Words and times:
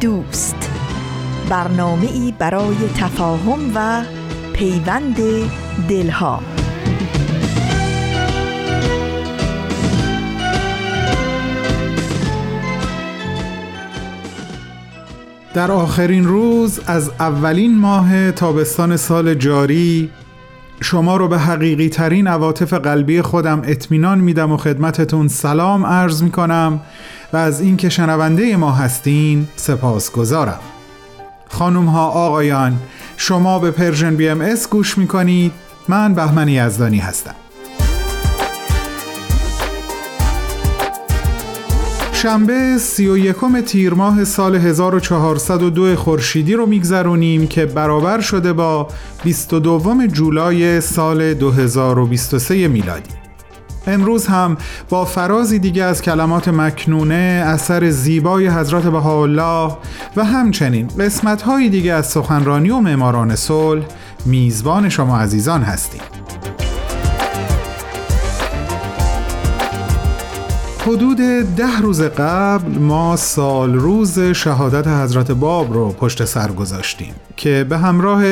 دوست. 0.00 0.70
برنامه 1.48 2.06
ای 2.06 2.34
برای 2.38 2.76
تفاهم 2.96 3.58
و 3.74 4.02
پیوند 4.52 5.16
دلها. 5.88 6.40
در 15.54 15.72
آخرین 15.72 16.24
روز 16.24 16.80
از 16.86 17.10
اولین 17.20 17.78
ماه 17.78 18.30
تابستان 18.30 18.96
سال 18.96 19.34
جاری 19.34 20.10
شما 20.80 21.16
رو 21.16 21.28
به 21.28 21.38
حقیقی 21.38 21.88
ترین 21.88 22.26
عواطف 22.26 22.72
قلبی 22.72 23.22
خودم 23.22 23.62
اطمینان 23.64 24.18
میدم 24.18 24.52
و 24.52 24.56
خدمتتون 24.56 25.28
سلام 25.28 25.86
عرض 25.86 26.22
می 26.22 26.30
کنم 26.30 26.80
و 27.32 27.36
از 27.36 27.60
اینکه 27.60 27.88
شنونده 27.88 28.56
ما 28.56 28.72
هستین 28.72 29.48
سپاسگزارم 29.56 30.60
خانوم 31.48 31.86
ها 31.86 32.06
آقایان 32.06 32.78
شما 33.16 33.58
به 33.58 33.70
Persian 33.70 34.16
BMS 34.16 34.68
گوش 34.68 34.98
می 34.98 35.06
کنید 35.06 35.52
من 35.88 36.14
بهمن 36.14 36.48
یزدانی 36.48 36.98
هستم. 36.98 37.34
شنبه 42.12 42.78
سی 42.78 43.08
و 43.08 43.18
یکم 43.18 43.60
تیر 43.60 43.94
ماه 43.94 44.24
سال 44.24 44.56
1402 44.56 45.96
خورشیدی 45.96 46.54
رو 46.54 46.66
میگذرونیم 46.66 47.46
که 47.46 47.66
برابر 47.66 48.20
شده 48.20 48.52
با 48.52 48.88
22 49.24 50.06
جولای 50.06 50.80
سال 50.80 51.34
2023 51.34 52.68
میلادی. 52.68 53.25
امروز 53.86 54.26
هم 54.26 54.56
با 54.88 55.04
فرازی 55.04 55.58
دیگه 55.58 55.84
از 55.84 56.02
کلمات 56.02 56.48
مکنونه 56.48 57.42
اثر 57.46 57.90
زیبای 57.90 58.48
حضرت 58.48 58.82
بهاءالله 58.82 59.76
و 60.16 60.24
همچنین 60.24 60.88
قسمت‌های 60.88 61.68
دیگه 61.68 61.92
از 61.92 62.06
سخنرانی 62.06 62.70
و 62.70 62.80
معماران 62.80 63.36
صلح 63.36 63.84
میزبان 64.26 64.88
شما 64.88 65.18
عزیزان 65.18 65.62
هستیم. 65.62 66.00
حدود 70.86 71.16
ده 71.56 71.80
روز 71.82 72.02
قبل 72.02 72.78
ما 72.78 73.16
سال 73.16 73.74
روز 73.74 74.20
شهادت 74.20 74.86
حضرت 74.86 75.30
باب 75.30 75.72
رو 75.72 75.92
پشت 75.92 76.24
سر 76.24 76.52
گذاشتیم 76.52 77.14
که 77.36 77.66
به 77.68 77.78
همراه 77.78 78.24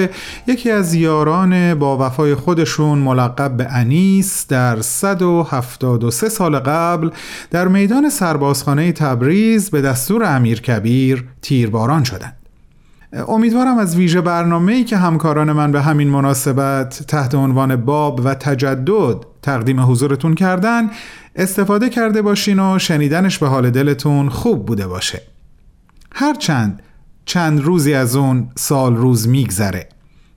یکی 0.46 0.70
از 0.70 0.94
یاران 0.94 1.74
با 1.74 2.06
وفای 2.06 2.34
خودشون 2.34 2.98
ملقب 2.98 3.56
به 3.56 3.66
انیس 3.70 4.46
در 4.48 4.80
173 4.80 6.28
سال 6.28 6.58
قبل 6.58 7.10
در 7.50 7.68
میدان 7.68 8.10
سربازخانه 8.10 8.92
تبریز 8.92 9.70
به 9.70 9.80
دستور 9.80 10.24
امیر 10.24 10.60
کبیر 10.60 11.24
تیرباران 11.42 12.04
شدند. 12.04 12.43
امیدوارم 13.28 13.78
از 13.78 13.96
ویژه 13.96 14.20
برنامه‌ای 14.20 14.84
که 14.84 14.96
همکاران 14.96 15.52
من 15.52 15.72
به 15.72 15.82
همین 15.82 16.08
مناسبت 16.08 17.02
تحت 17.08 17.34
عنوان 17.34 17.76
باب 17.76 18.20
و 18.24 18.34
تجدد 18.34 19.16
تقدیم 19.42 19.80
حضورتون 19.80 20.34
کردن 20.34 20.90
استفاده 21.36 21.88
کرده 21.88 22.22
باشین 22.22 22.58
و 22.58 22.78
شنیدنش 22.78 23.38
به 23.38 23.46
حال 23.46 23.70
دلتون 23.70 24.28
خوب 24.28 24.66
بوده 24.66 24.86
باشه. 24.86 25.22
هرچند 26.14 26.82
چند 27.24 27.62
روزی 27.62 27.94
از 27.94 28.16
اون 28.16 28.48
سال 28.56 28.96
روز 28.96 29.28
میگذره. 29.28 29.88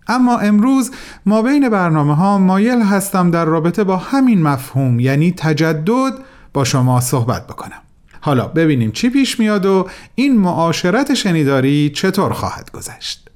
اما 0.07 0.38
امروز 0.38 0.91
ما 1.25 1.41
بین 1.41 1.69
برنامه 1.69 2.15
ها 2.15 2.38
مایل 2.38 2.81
هستم 2.81 3.31
در 3.31 3.45
رابطه 3.45 3.83
با 3.83 3.97
همین 3.97 4.44
مفهوم 4.44 4.99
یعنی 4.99 5.31
تجدد 5.31 6.13
با 6.53 6.63
شما 6.63 7.01
صحبت 7.01 7.47
بکنم. 7.47 7.81
حالا 8.27 8.47
ببینیم 8.47 8.91
چی 8.91 9.09
پیش 9.09 9.39
میاد 9.39 9.65
و 9.65 9.89
این 10.15 10.38
معاشرت 10.38 11.13
شنیداری 11.13 11.89
چطور 11.89 12.33
خواهد 12.33 12.71
گذشت. 12.71 13.29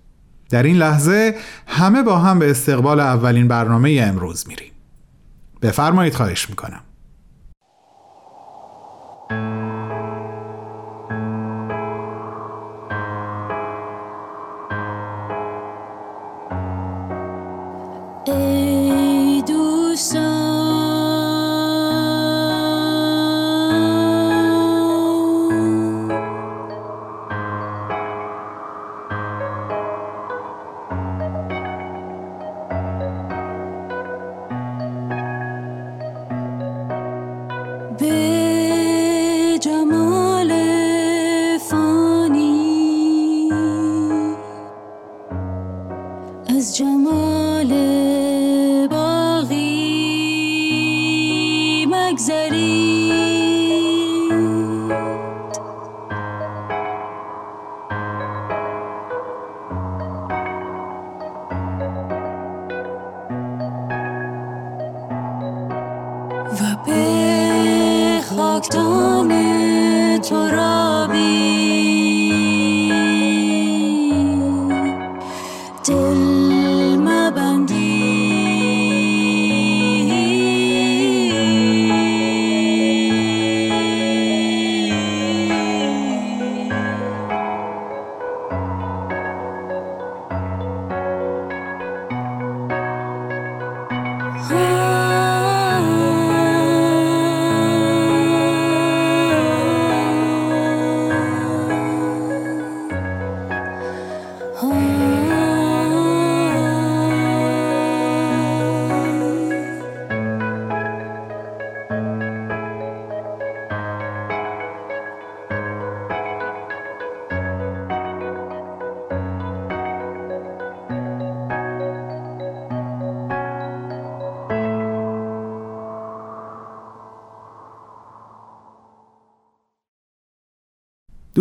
در 0.50 0.64
این 0.64 0.78
لحظه 0.78 1.36
همه 1.68 2.04
با 2.04 2.18
هم 2.18 2.40
به 2.40 2.52
استقبال 2.52 3.00
اولین 3.00 3.48
برنامه 3.48 4.06
امروز 4.08 4.48
میریم. 4.48 4.72
بفرمایید 5.62 6.14
خواهش 6.14 6.50
می‌کنم. 6.50 6.82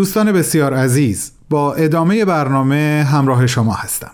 دوستان 0.00 0.32
بسیار 0.32 0.74
عزیز 0.74 1.32
با 1.50 1.74
ادامه 1.74 2.24
برنامه 2.24 3.06
همراه 3.12 3.46
شما 3.46 3.72
هستم. 3.72 4.10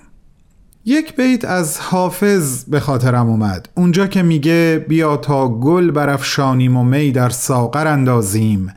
یک 0.85 1.17
بیت 1.17 1.45
از 1.45 1.81
حافظ 1.81 2.65
به 2.65 2.81
خاطرم 2.81 3.27
اومد. 3.27 3.69
اونجا 3.75 4.07
که 4.07 4.23
میگه 4.23 4.85
بیا 4.89 5.17
تا 5.17 5.49
گل 5.49 5.91
برافشانیم 5.91 6.77
و 6.77 6.85
می 6.85 7.13
در 7.13 7.29
ساغر 7.29 7.87
اندازیم. 7.87 8.75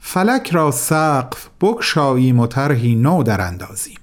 فلک 0.00 0.50
را 0.50 0.70
سقف 0.70 1.48
بکشاییم 1.60 2.40
و 2.40 2.46
طرحی 2.46 2.94
نو 2.94 3.22
در 3.22 3.40
اندازیم. 3.40 3.99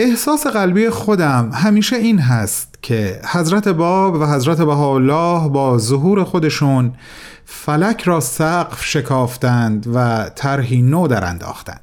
احساس 0.00 0.46
قلبی 0.46 0.90
خودم 0.90 1.50
همیشه 1.54 1.96
این 1.96 2.18
هست 2.18 2.78
که 2.82 3.20
حضرت 3.32 3.68
باب 3.68 4.14
و 4.14 4.26
حضرت 4.26 4.62
بهاءالله 4.62 5.48
با 5.48 5.78
ظهور 5.78 6.24
خودشون 6.24 6.92
فلک 7.44 8.02
را 8.02 8.20
سقف 8.20 8.84
شکافتند 8.84 9.86
و 9.94 10.30
طرحی 10.34 10.82
نو 10.82 11.06
در 11.06 11.24
انداختند. 11.24 11.80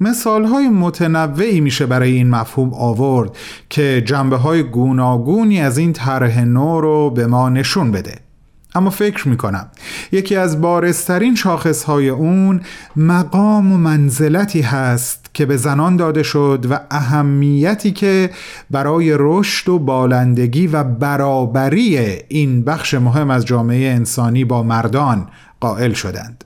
مثال 0.00 0.44
های 0.44 0.68
متنوعی 0.68 1.60
میشه 1.60 1.86
برای 1.86 2.12
این 2.12 2.30
مفهوم 2.30 2.74
آورد 2.74 3.36
که 3.70 4.02
جنبه 4.06 4.36
های 4.36 4.62
گوناگونی 4.62 5.60
از 5.60 5.78
این 5.78 5.92
طرح 5.92 6.44
نو 6.44 6.80
رو 6.80 7.10
به 7.10 7.26
ما 7.26 7.48
نشون 7.48 7.90
بده. 7.90 8.14
اما 8.74 8.90
فکر 8.90 9.28
می‌کنم 9.28 9.68
یکی 10.12 10.36
از 10.36 10.60
بارسترین 10.60 11.34
شاخص 11.34 11.84
های 11.84 12.08
اون 12.08 12.60
مقام 12.96 13.72
و 13.72 13.76
منزلتی 13.78 14.60
هست 14.60 15.27
که 15.38 15.46
به 15.46 15.56
زنان 15.56 15.96
داده 15.96 16.22
شد 16.22 16.66
و 16.70 16.80
اهمیتی 16.90 17.90
که 17.90 18.30
برای 18.70 19.16
رشد 19.18 19.68
و 19.68 19.78
بالندگی 19.78 20.66
و 20.66 20.84
برابری 20.84 21.98
این 22.28 22.62
بخش 22.62 22.94
مهم 22.94 23.30
از 23.30 23.46
جامعه 23.46 23.90
انسانی 23.90 24.44
با 24.44 24.62
مردان 24.62 25.28
قائل 25.60 25.92
شدند. 25.92 26.44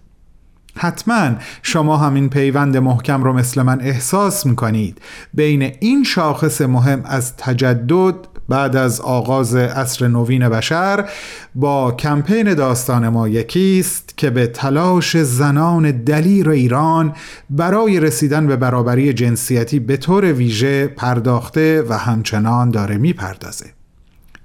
حتما 0.76 1.30
شما 1.62 1.96
همین 1.96 2.28
پیوند 2.28 2.76
محکم 2.76 3.22
رو 3.24 3.32
مثل 3.32 3.62
من 3.62 3.80
احساس 3.80 4.46
می‌کنید. 4.46 5.00
بین 5.34 5.72
این 5.80 6.04
شاخص 6.04 6.60
مهم 6.60 7.02
از 7.04 7.36
تجدد 7.36 8.14
بعد 8.48 8.76
از 8.76 9.00
آغاز 9.00 9.54
عصر 9.54 10.08
نوین 10.08 10.48
بشر 10.48 11.08
با 11.54 11.92
کمپین 11.92 12.54
داستان 12.54 13.08
ما 13.08 13.28
یکیست 13.28 14.18
که 14.18 14.30
به 14.30 14.46
تلاش 14.46 15.16
زنان 15.16 15.90
دلیر 15.90 16.50
ایران 16.50 17.14
برای 17.50 18.00
رسیدن 18.00 18.46
به 18.46 18.56
برابری 18.56 19.12
جنسیتی 19.12 19.80
به 19.80 19.96
طور 19.96 20.32
ویژه 20.32 20.86
پرداخته 20.86 21.82
و 21.88 21.98
همچنان 21.98 22.70
داره 22.70 22.96
می‌پردازه. 22.96 23.66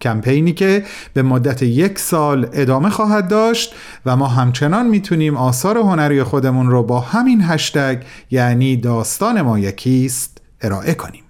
کمپینی 0.02 0.54
که 0.54 0.84
به 1.14 1.22
مدت 1.22 1.64
یک 1.64 2.00
سال 2.00 2.50
ادامه 2.54 2.90
خواهد 2.90 3.28
داشت 3.28 3.76
و 4.06 4.16
ما 4.16 4.28
همچنان 4.28 4.88
می‌تونیم 4.88 5.38
آثار 5.38 5.78
هنری 5.78 6.24
خودمون 6.24 6.70
رو 6.70 6.84
با 6.84 7.00
همین 7.00 7.42
هشتگ 7.44 8.04
یعنی 8.32 8.78
داستان 8.78 9.42
ما 9.42 9.60
یکیست 9.60 10.42
ارائه 10.62 10.94
کنیم. 10.94 11.24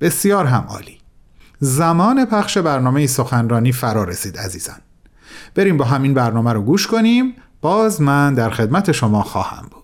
بسیار 0.00 0.46
هم 0.46 0.64
عالی. 0.68 0.98
زمان 1.60 2.24
پخش 2.24 2.58
برنامه 2.58 3.06
سخنرانی 3.06 3.72
فرا 3.72 4.04
رسید 4.04 4.38
عزیزان. 4.38 4.76
بریم 5.54 5.76
با 5.76 5.84
همین 5.84 6.14
برنامه 6.14 6.52
رو 6.52 6.62
گوش 6.62 6.86
کنیم. 6.86 7.34
باز 7.60 8.00
من 8.00 8.34
در 8.34 8.50
خدمت 8.50 8.92
شما 8.92 9.22
خواهم 9.22 9.62
بود. 9.70 9.82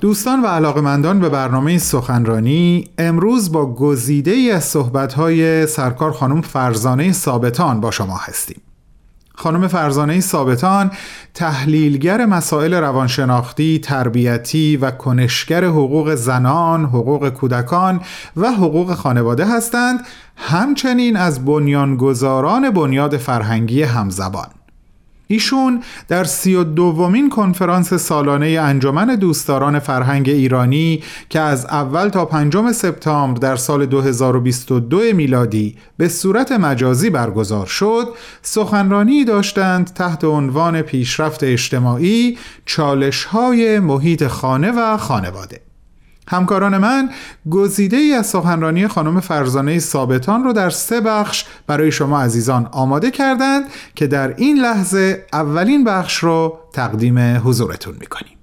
دوستان 0.00 0.42
و 0.42 0.46
علاقمندان 0.46 1.20
به 1.20 1.28
برنامه 1.28 1.78
سخنرانی 1.78 2.90
امروز 2.98 3.52
با 3.52 3.74
گزیده 3.74 4.30
ای 4.30 4.50
از 4.50 4.64
صحبتهای 4.64 5.66
سرکار 5.66 6.12
خانم 6.12 6.40
فرزانه 6.40 7.12
ثابتان 7.12 7.80
با 7.80 7.90
شما 7.90 8.16
هستیم. 8.16 8.60
خانم 9.40 9.68
فرزانه 9.68 10.20
ثابتان 10.20 10.90
تحلیلگر 11.34 12.26
مسائل 12.26 12.74
روانشناختی، 12.74 13.78
تربیتی 13.78 14.76
و 14.76 14.90
کنشگر 14.90 15.64
حقوق 15.64 16.14
زنان، 16.14 16.84
حقوق 16.84 17.28
کودکان 17.28 18.00
و 18.36 18.52
حقوق 18.52 18.94
خانواده 18.94 19.46
هستند 19.46 20.00
همچنین 20.36 21.16
از 21.16 21.44
بنیانگذاران 21.44 22.70
بنیاد 22.70 23.16
فرهنگی 23.16 23.82
همزبان. 23.82 24.48
ایشون 25.30 25.82
در 26.08 26.24
سی 26.24 26.54
و 26.54 26.64
دومین 26.64 27.28
کنفرانس 27.30 27.94
سالانه 27.94 28.46
انجمن 28.46 29.06
دوستداران 29.16 29.78
فرهنگ 29.78 30.28
ایرانی 30.28 31.02
که 31.28 31.40
از 31.40 31.66
اول 31.66 32.08
تا 32.08 32.24
پنجم 32.24 32.72
سپتامبر 32.72 33.40
در 33.40 33.56
سال 33.56 33.86
2022 33.86 35.00
میلادی 35.14 35.76
به 35.96 36.08
صورت 36.08 36.52
مجازی 36.52 37.10
برگزار 37.10 37.66
شد 37.66 38.08
سخنرانی 38.42 39.24
داشتند 39.24 39.92
تحت 39.94 40.24
عنوان 40.24 40.82
پیشرفت 40.82 41.44
اجتماعی 41.44 42.38
چالش 42.66 43.24
های 43.24 43.78
محیط 43.78 44.26
خانه 44.26 44.72
و 44.72 44.96
خانواده. 44.96 45.69
همکاران 46.30 46.78
من 46.78 47.10
گزیده 47.50 47.96
ای 47.96 48.12
از 48.12 48.26
سخنرانی 48.26 48.88
خانم 48.88 49.20
فرزانه 49.20 49.78
ثابتان 49.78 50.44
رو 50.44 50.52
در 50.52 50.70
سه 50.70 51.00
بخش 51.00 51.44
برای 51.66 51.92
شما 51.92 52.20
عزیزان 52.20 52.68
آماده 52.72 53.10
کردند 53.10 53.64
که 53.94 54.06
در 54.06 54.34
این 54.36 54.58
لحظه 54.58 55.26
اولین 55.32 55.84
بخش 55.84 56.16
رو 56.16 56.58
تقدیم 56.72 57.18
حضورتون 57.18 57.94
می‌کنیم. 58.00 58.36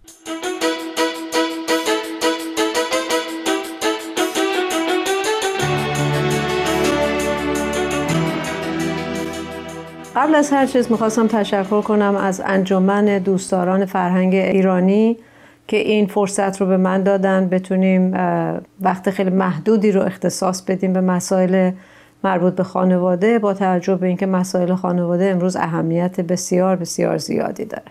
قبل 10.15 10.35
از 10.35 10.51
هر 10.51 10.65
چیز 10.65 10.91
می‌خواستم 10.91 11.27
تشکر 11.27 11.81
کنم 11.81 12.15
از 12.15 12.41
انجمن 12.45 13.19
دوستداران 13.19 13.85
فرهنگ 13.85 14.35
ایرانی 14.35 15.17
که 15.67 15.77
این 15.77 16.07
فرصت 16.07 16.61
رو 16.61 16.67
به 16.67 16.77
من 16.77 17.03
دادن 17.03 17.49
بتونیم 17.49 18.11
وقت 18.81 19.09
خیلی 19.09 19.29
محدودی 19.29 19.91
رو 19.91 20.01
اختصاص 20.01 20.61
بدیم 20.61 20.93
به 20.93 21.01
مسائل 21.01 21.71
مربوط 22.23 22.55
به 22.55 22.63
خانواده 22.63 23.39
با 23.39 23.53
توجه 23.53 23.95
به 23.95 24.07
اینکه 24.07 24.25
مسائل 24.25 24.75
خانواده 24.75 25.25
امروز 25.25 25.55
اهمیت 25.55 26.21
بسیار 26.21 26.75
بسیار 26.75 27.17
زیادی 27.17 27.65
داره. 27.65 27.83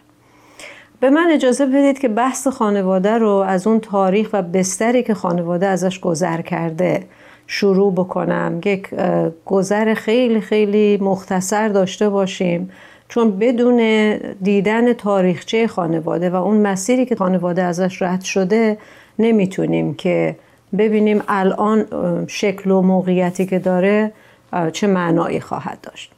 به 1.01 1.11
من 1.11 1.29
اجازه 1.33 1.67
بدید 1.67 1.99
که 1.99 2.09
بحث 2.09 2.49
خانواده 2.49 3.19
رو 3.19 3.31
از 3.31 3.67
اون 3.67 3.81
تاریخ 3.81 4.31
و 4.33 4.43
بستری 4.43 5.03
که 5.03 5.15
خانواده 5.15 5.67
ازش 5.67 6.01
گذر 6.01 6.41
کرده 6.41 7.03
شروع 7.47 7.93
بکنم. 7.93 8.61
یک 8.65 8.91
گذر 9.45 9.95
خیلی 9.95 10.41
خیلی 10.41 10.97
مختصر 10.97 11.69
داشته 11.69 12.09
باشیم. 12.09 12.71
چون 13.09 13.39
بدون 13.39 14.13
دیدن 14.43 14.93
تاریخچه 14.93 15.67
خانواده 15.67 16.31
و 16.31 16.35
اون 16.35 16.57
مسیری 16.57 17.07
که 17.07 17.17
خانواده 17.17 17.63
ازش 17.63 18.03
رد 18.03 18.23
شده 18.23 18.79
نمی‌تونیم 19.19 19.95
که 19.95 20.37
ببینیم 20.79 21.23
الان 21.29 21.87
شکل 22.27 22.71
و 22.71 22.83
موقعیتی 22.83 23.47
که 23.47 23.59
داره 23.59 24.13
چه 24.73 24.87
معنایی 24.87 25.41
خواهد 25.41 25.79
داشت. 25.83 26.13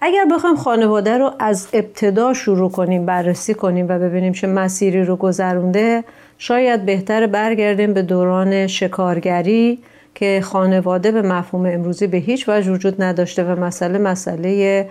اگر 0.00 0.24
بخوایم 0.32 0.56
خانواده 0.56 1.18
رو 1.18 1.30
از 1.38 1.68
ابتدا 1.72 2.34
شروع 2.34 2.70
کنیم 2.70 3.06
بررسی 3.06 3.54
کنیم 3.54 3.86
و 3.88 3.98
ببینیم 3.98 4.32
چه 4.32 4.46
مسیری 4.46 5.04
رو 5.04 5.16
گذرونده 5.16 6.04
شاید 6.38 6.86
بهتر 6.86 7.26
برگردیم 7.26 7.94
به 7.94 8.02
دوران 8.02 8.66
شکارگری 8.66 9.78
که 10.14 10.40
خانواده 10.44 11.12
به 11.12 11.22
مفهوم 11.22 11.66
امروزی 11.66 12.06
به 12.06 12.16
هیچ 12.16 12.48
وجه 12.48 12.72
وجود 12.72 13.02
نداشته 13.02 13.44
و 13.44 13.64
مسئله 13.64 13.98
مسئله 13.98 14.88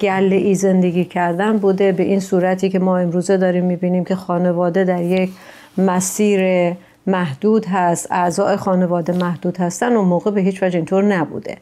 گله 0.00 0.36
ای 0.36 0.54
زندگی 0.54 1.04
کردن 1.04 1.56
بوده 1.56 1.92
به 1.92 2.02
این 2.02 2.20
صورتی 2.20 2.68
که 2.68 2.78
ما 2.78 2.98
امروزه 2.98 3.36
داریم 3.36 3.64
می‌بینیم 3.64 4.04
که 4.04 4.14
خانواده 4.14 4.84
در 4.84 5.02
یک 5.02 5.30
مسیر 5.78 6.72
محدود 7.06 7.66
هست 7.66 8.12
اعضای 8.12 8.56
خانواده 8.56 9.12
محدود 9.12 9.56
هستن 9.56 9.96
و 9.96 10.02
موقع 10.02 10.30
به 10.30 10.40
هیچ 10.40 10.62
وجه 10.62 10.76
اینطور 10.76 11.04
نبوده. 11.04 11.56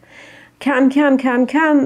کم 0.61 0.89
کم 0.89 1.17
کم 1.17 1.47
کم 1.47 1.85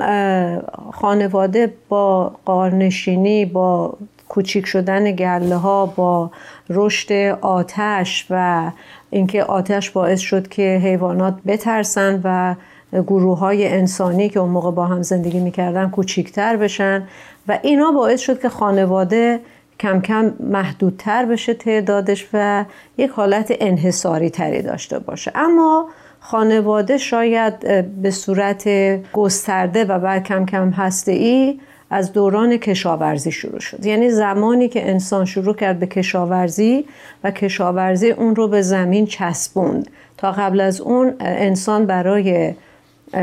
خانواده 0.92 1.73
با 1.88 2.32
قارنشینی 2.44 3.44
با 3.44 3.99
کوچیک 4.28 4.66
شدن 4.66 5.12
گله 5.12 5.56
ها 5.56 5.87
با 5.87 6.30
رشد 6.70 7.12
آتش 7.40 8.26
و 8.30 8.70
اینکه 9.11 9.44
آتش 9.44 9.90
باعث 9.90 10.20
شد 10.20 10.49
که 10.49 10.80
حیوانات 10.85 11.38
بترسن 11.47 12.20
و 12.25 12.54
گروه 12.92 13.38
های 13.38 13.68
انسانی 13.68 14.28
که 14.28 14.40
اون 14.40 14.50
موقع 14.50 14.71
با 14.71 14.87
هم 14.87 15.02
زندگی 15.02 15.40
می‌کردن 15.40 15.90
کوچیکتر 15.90 16.57
بشن 16.57 17.09
و 17.49 17.59
اینا 17.62 17.90
باعث 17.90 18.21
شد 18.21 18.40
که 18.40 18.49
خانواده 18.49 19.40
کم 19.80 20.00
کم 20.00 20.35
محدودتر 20.40 21.25
بشه 21.25 21.54
تعدادش 21.54 22.28
و 22.33 22.64
یک 22.99 23.11
حالت 23.11 23.52
انحصاری 23.61 24.30
تری 24.30 24.62
داشته 24.62 24.99
باشه. 24.99 25.33
اما 25.35 25.88
خانواده 26.21 26.99
شاید 26.99 27.59
به 28.02 28.11
صورت 28.11 28.68
گسترده 29.12 29.85
و 29.85 29.99
بعد 29.99 30.25
کم 30.25 30.47
کم 30.47 30.71
هسته 30.71 31.12
ای 31.12 31.61
از 31.90 32.12
دوران 32.12 32.57
کشاورزی 32.57 33.33
شروع 33.33 33.61
شد. 33.61 33.87
یعنی 33.87 34.11
زمانی 34.11 34.68
که 34.68 34.90
انسان 34.90 35.25
شروع 35.25 35.54
کرد 35.54 35.78
به 35.78 35.87
کشاورزی 35.87 36.85
و 37.25 37.30
کشاورزی 37.30 38.11
اون 38.11 38.37
رو 38.37 38.49
به 38.49 38.62
زمین 38.62 39.07
چسبوند. 39.07 39.90
تا 40.16 40.33
قبل 40.33 40.61
از 40.61 40.80
اون 40.80 41.14
انسان 41.21 41.87
برای 41.87 42.54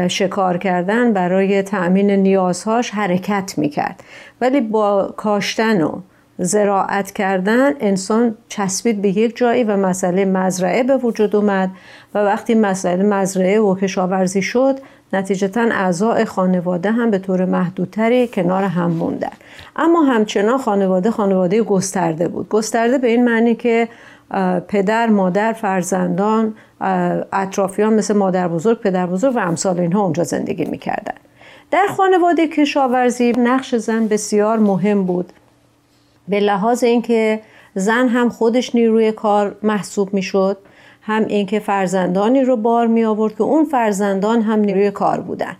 شکار 0.07 0.57
کردن 0.57 1.13
برای 1.13 1.61
تأمین 1.61 2.11
نیازهاش 2.11 2.89
حرکت 2.91 3.53
می‌کرد. 3.57 4.03
ولی 4.41 4.61
با 4.61 5.13
کاشتن 5.17 5.81
و 5.81 6.01
زراعت 6.37 7.11
کردن 7.11 7.71
انسان 7.79 8.35
چسبید 8.49 9.01
به 9.01 9.09
یک 9.09 9.37
جایی 9.37 9.63
و 9.63 9.77
مسئله 9.77 10.25
مزرعه 10.25 10.83
به 10.83 10.97
وجود 10.97 11.35
اومد 11.35 11.69
و 12.15 12.19
وقتی 12.19 12.55
مسئله 12.55 13.03
مزرعه 13.03 13.59
و 13.59 13.75
کشاورزی 13.75 14.41
شد 14.41 14.79
نتیجتا 15.13 15.61
اعضای 15.61 16.25
خانواده 16.25 16.91
هم 16.91 17.11
به 17.11 17.19
طور 17.19 17.45
محدودتری 17.45 18.27
کنار 18.27 18.63
هم 18.63 18.91
موندن. 18.91 19.31
اما 19.75 20.03
همچنان 20.03 20.57
خانواده 20.57 21.11
خانواده 21.11 21.63
گسترده 21.63 22.27
بود. 22.27 22.49
گسترده 22.49 22.97
به 22.97 23.07
این 23.07 23.25
معنی 23.25 23.55
که 23.55 23.87
پدر 24.67 25.07
مادر 25.07 25.53
فرزندان 25.53 26.55
اطرافیان 27.33 27.93
مثل 27.93 28.17
مادر 28.17 28.47
بزرگ 28.47 28.79
پدر 28.79 29.05
بزرگ 29.05 29.35
و 29.35 29.39
امثال 29.39 29.79
اینها 29.79 30.03
اونجا 30.03 30.23
زندگی 30.23 30.65
می‌کردن. 30.65 31.15
در 31.71 31.87
خانواده 31.97 32.47
کشاورزی 32.47 33.31
نقش 33.31 33.75
زن 33.75 34.07
بسیار 34.07 34.59
مهم 34.59 35.03
بود. 35.03 35.33
به 36.27 36.39
لحاظ 36.39 36.83
اینکه 36.83 37.41
زن 37.75 38.07
هم 38.07 38.29
خودش 38.29 38.75
نیروی 38.75 39.11
کار 39.11 39.55
محسوب 39.63 40.13
می‌شد 40.13 40.57
هم 41.01 41.25
اینکه 41.25 41.59
فرزندانی 41.59 42.41
رو 42.41 42.57
بار 42.57 42.87
می 42.87 43.03
آورد 43.03 43.35
که 43.35 43.43
اون 43.43 43.65
فرزندان 43.65 44.41
هم 44.41 44.59
نیروی 44.59 44.91
کار 44.91 45.19
بودن. 45.19 45.55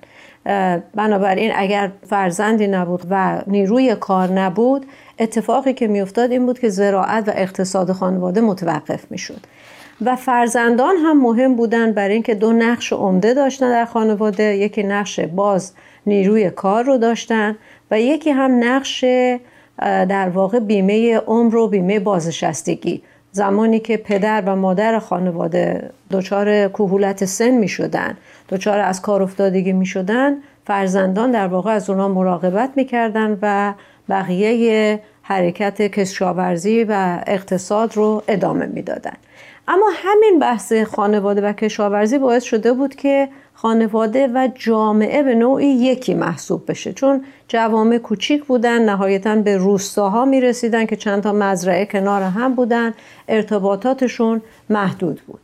بنابراین 0.96 1.52
اگر 1.56 1.92
فرزندی 2.08 2.68
نبود 2.68 3.02
و 3.10 3.42
نیروی 3.48 3.96
کار 3.96 4.32
نبود 4.32 4.86
اتفاقی 5.20 5.74
که 5.74 5.88
میافتاد 5.88 6.32
این 6.32 6.46
بود 6.46 6.60
که 6.60 6.70
زراعت 6.70 7.28
و 7.28 7.32
اقتصاد 7.36 7.92
خانواده 7.92 8.42
متوقف 8.42 9.12
می‌شد. 9.12 9.40
و 10.02 10.16
فرزندان 10.16 10.96
هم 10.96 11.22
مهم 11.22 11.56
بودن 11.56 11.92
برای 11.92 12.14
اینکه 12.14 12.36
دو 12.36 12.54
نقش 12.54 12.94
عمده 12.94 13.34
داشتن 13.34 13.70
در 13.70 13.86
خانواده 13.86 14.44
یکی 14.44 14.84
نقش 14.84 15.20
باز 15.20 15.74
نیروی 16.06 16.50
کار 16.50 16.84
رو 16.84 16.98
داشتن 16.98 17.56
و 17.92 18.00
یکی 18.00 18.30
هم 18.30 18.64
نقش 18.64 19.06
در 19.82 20.30
واقع 20.30 20.60
بیمه 20.60 21.18
عمر 21.18 21.56
و 21.56 21.68
بیمه 21.68 22.00
بازنشستگی. 22.00 23.02
زمانی 23.32 23.80
که 23.80 23.98
پدر 23.98 24.44
و 24.46 24.56
مادر 24.56 25.00
خانواده 25.00 25.90
دچار 26.12 26.68
کهولت 26.68 27.26
سن 27.26 27.50
می 27.50 27.68
شدن 27.68 28.18
دچار 28.50 28.80
از 28.80 29.02
کار 29.02 29.24
افتادگی 29.24 29.74
می 29.74 29.86
شدن 29.86 30.36
فرزندان 30.66 31.32
در 31.32 31.48
واقع 31.48 31.72
از 31.72 31.90
اونا 31.90 32.08
مراقبت 32.08 32.70
می 32.76 32.86
کردن 32.86 33.40
و 33.42 33.74
بقیه 34.10 35.00
حرکت 35.22 35.82
کشاورزی 35.82 36.84
و 36.84 37.24
اقتصاد 37.28 37.96
رو 37.96 38.24
ادامه 38.28 38.66
می‌دادن. 38.66 39.14
اما 39.68 39.86
همین 39.96 40.40
بحث 40.40 40.74
خانواده 40.74 41.42
و 41.42 41.54
کشاورزی 41.54 42.18
باعث 42.18 42.44
شده 42.44 42.74
بود 42.74 42.96
که 42.96 43.30
خانواده 43.54 44.28
و 44.28 44.50
جامعه 44.56 45.24
به 45.24 45.36
نوعی 45.36 45.68
یکی 45.68 46.14
محسوب 46.14 46.72
بشه. 46.72 46.94
چون 46.94 47.26
جوامع 47.48 47.98
کوچیک 47.98 48.46
بودن 48.46 48.82
نهایتا 48.82 49.36
به 49.36 49.58
روستاها 49.58 50.26
می 50.26 50.42
رسیدن 50.42 50.86
که 50.86 50.96
چند 50.96 51.24
تا 51.24 51.34
مزرعه 51.34 51.86
کنار 51.86 52.22
هم 52.22 52.56
بودن 52.56 52.94
ارتباطاتشون 53.28 54.42
محدود 54.70 55.22
بود. 55.28 55.40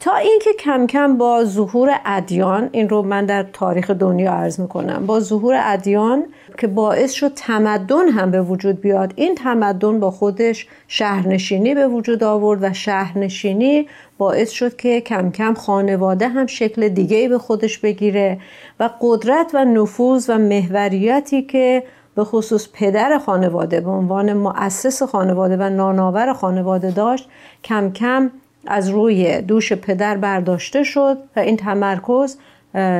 تا 0.00 0.14
اینکه 0.14 0.50
کم 0.52 0.86
کم 0.86 1.18
با 1.18 1.44
ظهور 1.44 1.90
ادیان 2.04 2.68
این 2.72 2.88
رو 2.88 3.02
من 3.02 3.26
در 3.26 3.42
تاریخ 3.42 3.90
دنیا 3.90 4.32
عرض 4.32 4.60
می‌کنم 4.60 5.06
با 5.06 5.20
ظهور 5.20 5.60
ادیان 5.64 6.24
که 6.58 6.66
باعث 6.66 7.12
شد 7.12 7.32
تمدن 7.34 8.08
هم 8.08 8.30
به 8.30 8.42
وجود 8.42 8.80
بیاد. 8.80 9.12
این 9.16 9.34
تمدن 9.34 10.00
با 10.00 10.10
خودش 10.10 10.66
شهرنشینی 10.88 11.74
به 11.74 11.88
وجود 11.88 12.24
آورد 12.24 12.58
و 12.62 12.72
شهرنشینی 12.72 13.88
باعث 14.18 14.50
شد 14.50 14.76
که 14.76 15.00
کم 15.00 15.30
کم 15.30 15.54
خانواده 15.54 16.28
هم 16.28 16.46
شکل 16.46 16.88
دیگه 16.88 17.28
به 17.28 17.38
خودش 17.38 17.78
بگیره 17.78 18.38
و 18.80 18.90
قدرت 19.00 19.50
و 19.54 19.64
نفوذ 19.64 20.30
و 20.30 20.38
محوریتی 20.38 21.42
که 21.42 21.82
به 22.14 22.24
خصوص 22.24 22.68
پدر 22.72 23.18
خانواده 23.18 23.80
به 23.80 23.90
عنوان 23.90 24.32
مؤسس 24.32 25.02
خانواده 25.02 25.56
و 25.56 25.70
ناناور 25.70 26.32
خانواده 26.32 26.90
داشت 26.90 27.28
کم 27.64 27.92
کم 27.92 28.30
از 28.66 28.88
روی 28.88 29.40
دوش 29.40 29.72
پدر 29.72 30.16
برداشته 30.16 30.82
شد 30.82 31.18
و 31.36 31.40
این 31.40 31.56
تمرکز 31.56 32.36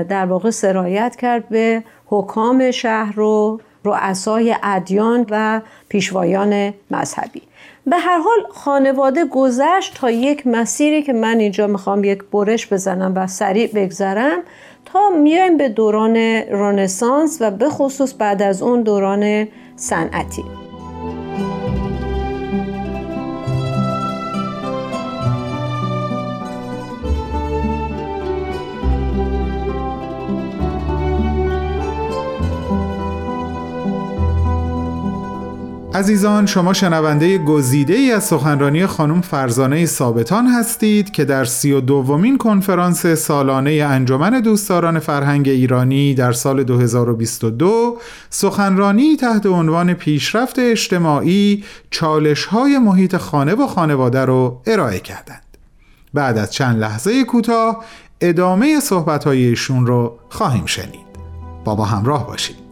در 0.09 0.26
واقع 0.26 0.50
سرایت 0.50 1.16
کرد 1.16 1.49
به 1.49 1.83
حکام 2.06 2.71
شهر 2.71 3.21
و 3.21 3.61
رؤسای 3.85 4.56
ادیان 4.62 5.26
و 5.30 5.61
پیشوایان 5.88 6.75
مذهبی. 6.90 7.42
به 7.87 7.97
هر 7.97 8.18
حال 8.18 8.52
خانواده 8.52 9.25
گذشت 9.25 9.94
تا 9.94 10.11
یک 10.11 10.47
مسیری 10.47 11.02
که 11.02 11.12
من 11.12 11.38
اینجا 11.38 11.66
می‌خوام 11.66 12.04
یک 12.04 12.23
برش 12.33 12.73
بزنم 12.73 13.12
و 13.16 13.26
سریع 13.26 13.71
بگذرم 13.75 14.38
تا 14.85 15.11
میایم 15.11 15.56
به 15.56 15.68
دوران 15.68 16.16
رنسانس 16.50 17.38
و 17.40 17.50
به 17.50 17.68
خصوص 17.68 18.14
بعد 18.18 18.42
از 18.42 18.62
اون 18.62 18.83
دوران 18.83 19.49
صنعتی. 19.76 20.44
عزیزان 35.95 36.47
شما 36.47 36.73
شنونده 36.73 37.39
گزیده 37.39 37.95
ای 37.95 38.13
از 38.13 38.25
سخنرانی 38.25 38.87
خانم 38.87 39.21
فرزانه 39.21 39.87
ثابتان 39.87 40.47
هستید 40.47 41.11
که 41.11 41.25
در 41.25 41.45
سی 41.45 41.73
و 41.73 41.81
دومین 41.81 42.39
کنفرانس 42.39 43.07
سالانه 43.07 43.71
انجمن 43.71 44.41
دوستداران 44.41 44.99
فرهنگ 44.99 45.49
ایرانی 45.49 46.15
در 46.15 46.33
سال 46.33 46.65
2022 46.65 47.99
سخنرانی 48.31 49.17
تحت 49.17 49.47
عنوان 49.47 49.95
پیشرفت 49.95 50.59
اجتماعی 50.59 51.65
چالش 51.91 52.45
های 52.45 52.79
محیط 52.79 53.17
خانه 53.17 53.55
و 53.55 53.67
خانواده 53.67 54.25
رو 54.25 54.63
ارائه 54.67 54.99
کردند. 54.99 55.45
بعد 56.15 56.39
از 56.39 56.53
چند 56.53 56.79
لحظه 56.79 57.25
کوتاه 57.25 57.85
ادامه 58.21 58.81
صحبت 58.81 59.27
ایشون 59.27 59.87
رو 59.87 60.19
خواهیم 60.29 60.67
شنید. 60.67 61.07
بابا 61.65 61.85
همراه 61.85 62.27
باشید. 62.27 62.63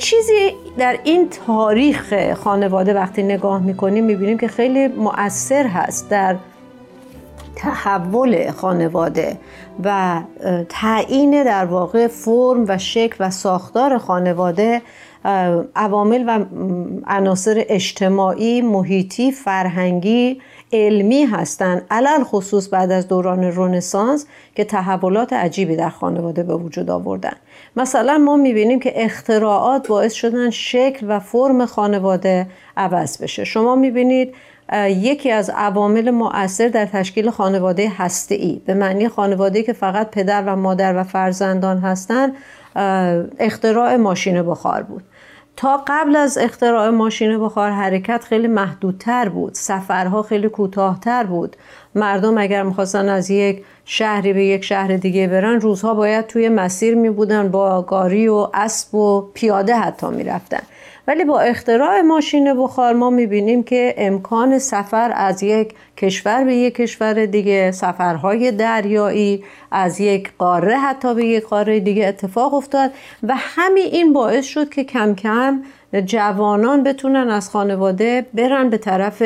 چیزی 0.00 0.52
در 0.78 0.98
این 1.04 1.28
تاریخ 1.46 2.34
خانواده 2.34 2.94
وقتی 2.94 3.22
نگاه 3.22 3.62
می‌کنیم 3.62 4.04
می‌بینیم 4.04 4.38
که 4.38 4.48
خیلی 4.48 4.88
مؤثر 4.88 5.66
هست 5.66 6.10
در 6.10 6.36
تحول 7.56 8.50
خانواده 8.50 9.38
و 9.84 10.20
تعیین 10.68 11.44
در 11.44 11.64
واقع 11.64 12.06
فرم 12.06 12.64
و 12.68 12.78
شکل 12.78 13.16
و 13.20 13.30
ساختار 13.30 13.98
خانواده 13.98 14.82
عوامل 15.76 16.24
و 16.26 16.44
عناصر 17.06 17.64
اجتماعی، 17.68 18.62
محیطی، 18.62 19.32
فرهنگی، 19.32 20.40
علمی 20.72 21.22
هستند 21.22 21.86
علل 21.90 22.24
خصوص 22.24 22.68
بعد 22.68 22.92
از 22.92 23.08
دوران 23.08 23.44
رنسانس 23.44 24.26
که 24.54 24.64
تحولات 24.64 25.32
عجیبی 25.32 25.76
در 25.76 25.88
خانواده 25.88 26.42
به 26.42 26.54
وجود 26.54 26.90
آوردن. 26.90 27.36
مثلا 27.76 28.18
ما 28.18 28.36
می‌بینیم 28.36 28.80
که 28.80 29.04
اختراعات 29.04 29.88
باعث 29.88 30.12
شدن 30.12 30.50
شکل 30.50 31.06
و 31.08 31.20
فرم 31.20 31.66
خانواده 31.66 32.46
عوض 32.76 33.22
بشه. 33.22 33.44
شما 33.44 33.76
می‌بینید 33.76 34.34
یکی 34.88 35.30
از 35.30 35.50
عوامل 35.50 36.10
مؤثر 36.10 36.68
در 36.68 36.86
تشکیل 36.86 37.30
خانواده 37.30 37.92
ای 38.30 38.62
به 38.66 38.74
معنی 38.74 39.08
خانواده 39.08 39.62
که 39.62 39.72
فقط 39.72 40.10
پدر 40.10 40.42
و 40.46 40.56
مادر 40.56 40.96
و 40.96 41.04
فرزندان 41.04 41.78
هستند 41.78 42.34
اختراع 43.38 43.96
ماشین 43.96 44.42
بخار 44.42 44.82
بود. 44.82 45.02
تا 45.60 45.84
قبل 45.86 46.16
از 46.16 46.38
اختراع 46.38 46.90
ماشین 46.90 47.44
بخار 47.44 47.70
حرکت 47.70 48.24
خیلی 48.24 48.48
محدودتر 48.48 49.28
بود. 49.28 49.54
سفرها 49.54 50.22
خیلی 50.22 50.48
کوتاهتر 50.48 51.24
بود. 51.24 51.56
مردم 51.94 52.38
اگر 52.38 52.62
می‌خواستن 52.62 53.08
از 53.08 53.30
یک 53.30 53.64
شهری 53.84 54.32
به 54.32 54.44
یک 54.44 54.64
شهر 54.64 54.96
دیگه 54.96 55.26
برن 55.26 55.60
روزها 55.60 55.94
باید 55.94 56.26
توی 56.26 56.48
مسیر 56.48 56.94
می 56.94 57.10
بودن 57.10 57.48
با 57.48 57.82
گاری 57.82 58.28
و 58.28 58.48
اسب 58.54 58.94
و 58.94 59.30
پیاده 59.34 59.74
حتی 59.74 60.06
می‌رفتن. 60.06 60.62
ولی 61.10 61.24
با 61.24 61.40
اختراع 61.40 62.00
ماشین 62.00 62.62
بخار 62.62 62.94
ما 62.94 63.10
می‌بینیم 63.10 63.62
که 63.62 63.94
امکان 63.98 64.58
سفر 64.58 65.12
از 65.14 65.42
یک 65.42 65.74
کشور 65.96 66.44
به 66.44 66.54
یک 66.54 66.74
کشور 66.74 67.26
دیگه 67.26 67.70
سفرهای 67.70 68.52
دریایی 68.52 69.44
از 69.70 70.00
یک 70.00 70.32
قاره 70.38 70.78
حتی 70.78 71.14
به 71.14 71.24
یک 71.24 71.44
قاره 71.44 71.80
دیگه 71.80 72.06
اتفاق 72.06 72.54
افتاد 72.54 72.90
و 73.22 73.34
همین 73.36 73.86
این 73.86 74.12
باعث 74.12 74.44
شد 74.44 74.68
که 74.68 74.84
کم 74.84 75.14
کم 75.14 75.62
جوانان 76.04 76.82
بتونن 76.82 77.30
از 77.30 77.50
خانواده 77.50 78.26
برن 78.34 78.70
به 78.70 78.78
طرف 78.78 79.22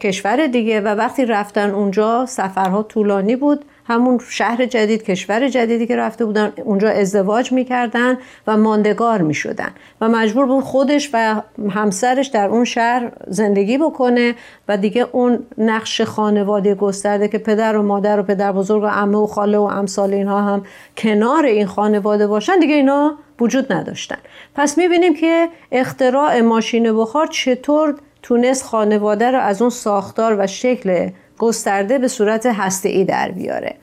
کشور 0.00 0.46
دیگه 0.46 0.80
و 0.80 0.88
وقتی 0.88 1.24
رفتن 1.24 1.70
اونجا 1.70 2.26
سفرها 2.26 2.82
طولانی 2.82 3.36
بود. 3.36 3.64
همون 3.88 4.20
شهر 4.28 4.66
جدید 4.66 5.02
کشور 5.02 5.48
جدیدی 5.48 5.86
که 5.86 5.96
رفته 5.96 6.24
بودن 6.24 6.52
اونجا 6.64 6.88
ازدواج 6.88 7.52
می‌کردن 7.52 8.18
و 8.46 8.56
ماندگار 8.56 9.22
می‌شدن. 9.22 9.70
و 10.00 10.08
مجبور 10.08 10.46
بود 10.46 10.64
خودش 10.64 11.10
و 11.12 11.42
همسرش 11.70 12.26
در 12.26 12.48
اون 12.48 12.64
شهر 12.64 13.12
زندگی 13.26 13.78
بکنه 13.78 14.34
و 14.68 14.76
دیگه 14.76 15.06
اون 15.12 15.46
نقش 15.58 16.00
خانواده 16.00 16.74
گسترده 16.74 17.28
که 17.28 17.38
پدر 17.38 17.76
و 17.76 17.82
مادر 17.82 18.20
و 18.20 18.22
پدر 18.22 18.52
بزرگ 18.52 18.82
و 18.82 18.86
عمه 18.86 19.18
و 19.18 19.26
خاله 19.26 19.58
و 19.58 19.62
امثال 19.62 20.14
اینها 20.14 20.42
هم 20.42 20.62
کنار 20.96 21.44
این 21.44 21.66
خانواده 21.66 22.26
باشن 22.26 22.58
دیگه 22.58 22.74
اینا 22.74 23.14
وجود 23.40 23.72
نداشتن. 23.72 24.18
پس 24.54 24.78
می‌بینیم 24.78 25.14
که 25.14 25.48
اختراع 25.72 26.40
ماشین 26.40 26.96
بخار 26.96 27.26
چطور 27.26 27.94
تونست 28.22 28.64
خانواده 28.64 29.30
رو 29.30 29.38
از 29.38 29.62
اون 29.62 29.70
ساختار 29.70 30.36
و 30.38 30.46
شکل 30.46 31.08
گسترده 31.38 31.98
به 31.98 32.08
صورت 32.08 32.46
هسته 32.46 33.04
در 33.04 33.30
بیاره. 33.30 33.74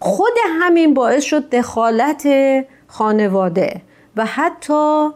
خود 0.00 0.32
همین 0.60 0.94
باعث 0.94 1.24
شد 1.24 1.50
دخالت 1.50 2.28
خانواده 2.86 3.82
و 4.16 4.26
حتی 4.26 5.10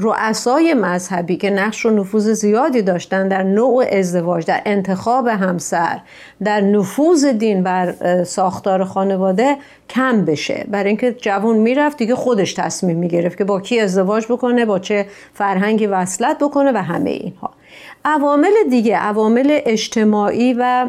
رؤسای 0.00 0.74
مذهبی 0.74 1.36
که 1.36 1.50
نقش 1.50 1.86
و 1.86 1.90
نفوذ 1.90 2.30
زیادی 2.30 2.82
داشتن 2.82 3.28
در 3.28 3.42
نوع 3.42 3.84
ازدواج 3.92 4.46
در 4.46 4.62
انتخاب 4.64 5.26
همسر 5.26 6.00
در 6.44 6.60
نفوذ 6.60 7.24
دین 7.24 7.62
بر 7.62 7.94
ساختار 8.24 8.84
خانواده 8.84 9.56
کم 9.90 10.24
بشه. 10.24 10.64
برای 10.68 10.88
اینکه 10.88 11.12
جوان 11.12 11.56
می‌رفت 11.56 11.96
دیگه 11.96 12.14
خودش 12.14 12.54
تصمیم 12.54 12.98
می‌گرفت 12.98 13.38
که 13.38 13.44
با 13.44 13.60
کی 13.60 13.80
ازدواج 13.80 14.26
بکنه 14.26 14.64
با 14.64 14.78
چه 14.78 15.06
فرهنگی 15.34 15.86
وصلت 15.86 16.38
بکنه 16.38 16.72
و 16.72 16.76
همه 16.76 17.10
اینها. 17.10 17.50
عوامل 18.04 18.52
دیگه 18.70 18.96
عوامل 18.96 19.60
اجتماعی 19.66 20.56
و 20.58 20.86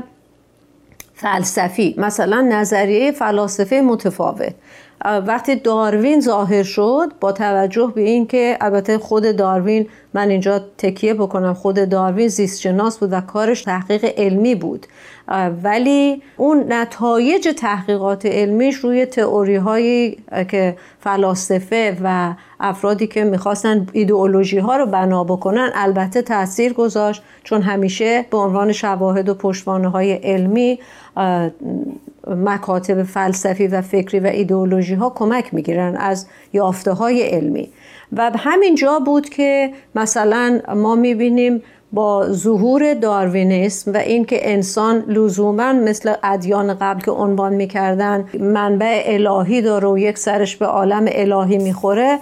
فلسفی 1.14 1.96
مثلا 1.98 2.42
نظریه 2.42 3.12
فلاسفه 3.12 3.82
متفاوت. 3.82 4.54
وقتی 5.06 5.56
داروین 5.56 6.22
ظاهر 6.22 6.64
شد 6.64 7.12
با 7.20 7.32
توجه 7.32 7.92
به 7.96 8.02
اینکه 8.02 8.58
البته 8.62 8.98
خود 8.98 9.36
داروین 9.36 9.88
من 10.14 10.30
اینجا 10.30 10.62
تکیه 10.78 11.14
بکنم 11.14 11.54
خود 11.54 11.90
داروین 11.90 12.28
زیست 12.28 12.62
شناس 12.62 12.98
بود 12.98 13.14
و 13.14 13.22
کارش 13.22 13.62
تحقیق 13.62 14.14
علمی 14.18 14.56
بود. 14.56 14.88
ولی 15.64 16.22
اون 16.38 16.74
نتایج 16.74 17.48
تحقیقات 17.58 18.26
علمیش 18.26 18.76
روی 18.76 19.06
تئوری 19.06 19.56
هایی 19.56 20.18
که 20.50 20.78
فلاسفه 21.00 21.98
و 22.04 22.34
افرادی 22.60 23.08
که 23.08 23.24
می‌خواستن 23.24 23.88
ایدئولوژی 23.94 24.58
ها 24.58 24.78
رو 24.78 24.86
بنا 24.86 25.24
بکنن 25.24 25.72
البته 25.76 26.22
تاثیر 26.22 26.74
گذاشت. 26.74 27.24
چون 27.44 27.62
همیشه 27.62 28.26
به 28.32 28.38
عنوان 28.38 28.72
شواهد 28.72 29.30
و 29.30 29.34
پشتوانه 29.34 29.88
های 29.88 30.14
علمی 30.14 30.80
مکاتب 32.30 33.04
فلسفی 33.04 33.68
و 33.68 33.82
فکری 33.82 34.20
و 34.20 34.28
ایدئولوژی 34.28 34.96
ها 34.96 35.10
کمک 35.10 35.54
می‌گیرن 35.54 35.96
از 35.96 36.28
یافته 36.54 36.92
های 36.92 37.22
علمی. 37.22 37.70
و 38.12 38.32
همین 38.36 38.76
جا 38.76 39.00
بود 39.00 39.30
که 39.30 39.72
مثلا 39.96 40.60
ما 40.76 40.96
می‌بینیم 40.96 41.62
با 41.92 42.28
ظهور 42.32 42.94
داروینیسم 42.94 43.94
و 43.94 43.98
اینکه 43.98 44.54
انسان 44.54 45.04
لزوما 45.08 45.74
مثل 45.74 46.14
ادیان 46.24 46.74
قبل 46.74 47.02
که 47.02 47.12
عنوان 47.12 47.54
می‌کردن 47.54 48.26
منبع 48.40 49.04
الهی 49.06 49.62
داره 49.62 49.88
و 49.88 49.98
یک 49.98 50.18
سرش 50.18 50.56
به 50.58 50.66
عالم 50.66 51.06
الهی 51.12 51.58
می‌خوره 51.58 52.20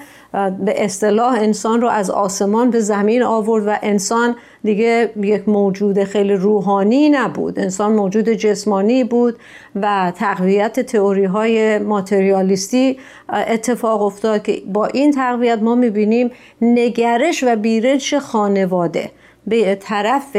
به 0.65 0.83
اصطلاح 0.83 1.33
انسان 1.33 1.81
رو 1.81 1.87
از 1.87 2.09
آسمان 2.09 2.69
به 2.69 2.79
زمین 2.79 3.23
آورد 3.23 3.67
و 3.67 3.75
انسان 3.81 4.35
دیگه 4.65 5.09
یک 5.21 5.49
موجود 5.49 6.03
خیلی 6.03 6.33
روحانی 6.33 7.09
نبود. 7.09 7.59
انسان 7.59 7.91
موجود 7.91 8.29
جسمانی 8.29 9.03
بود 9.03 9.35
و 9.75 10.13
تقویت 10.15 10.79
تئوری 10.79 11.25
های 11.25 11.79
ماتریالیستی 11.79 12.97
اتفاق 13.29 14.01
افتاد 14.01 14.43
که 14.43 14.61
با 14.73 14.85
این 14.85 15.11
تقویت 15.11 15.59
ما 15.61 15.75
می‌بینیم 15.75 16.31
نگرش 16.61 17.43
و 17.43 17.55
بیرنش 17.55 18.13
خانواده. 18.13 19.11
به 19.47 19.75
طرف 19.75 20.37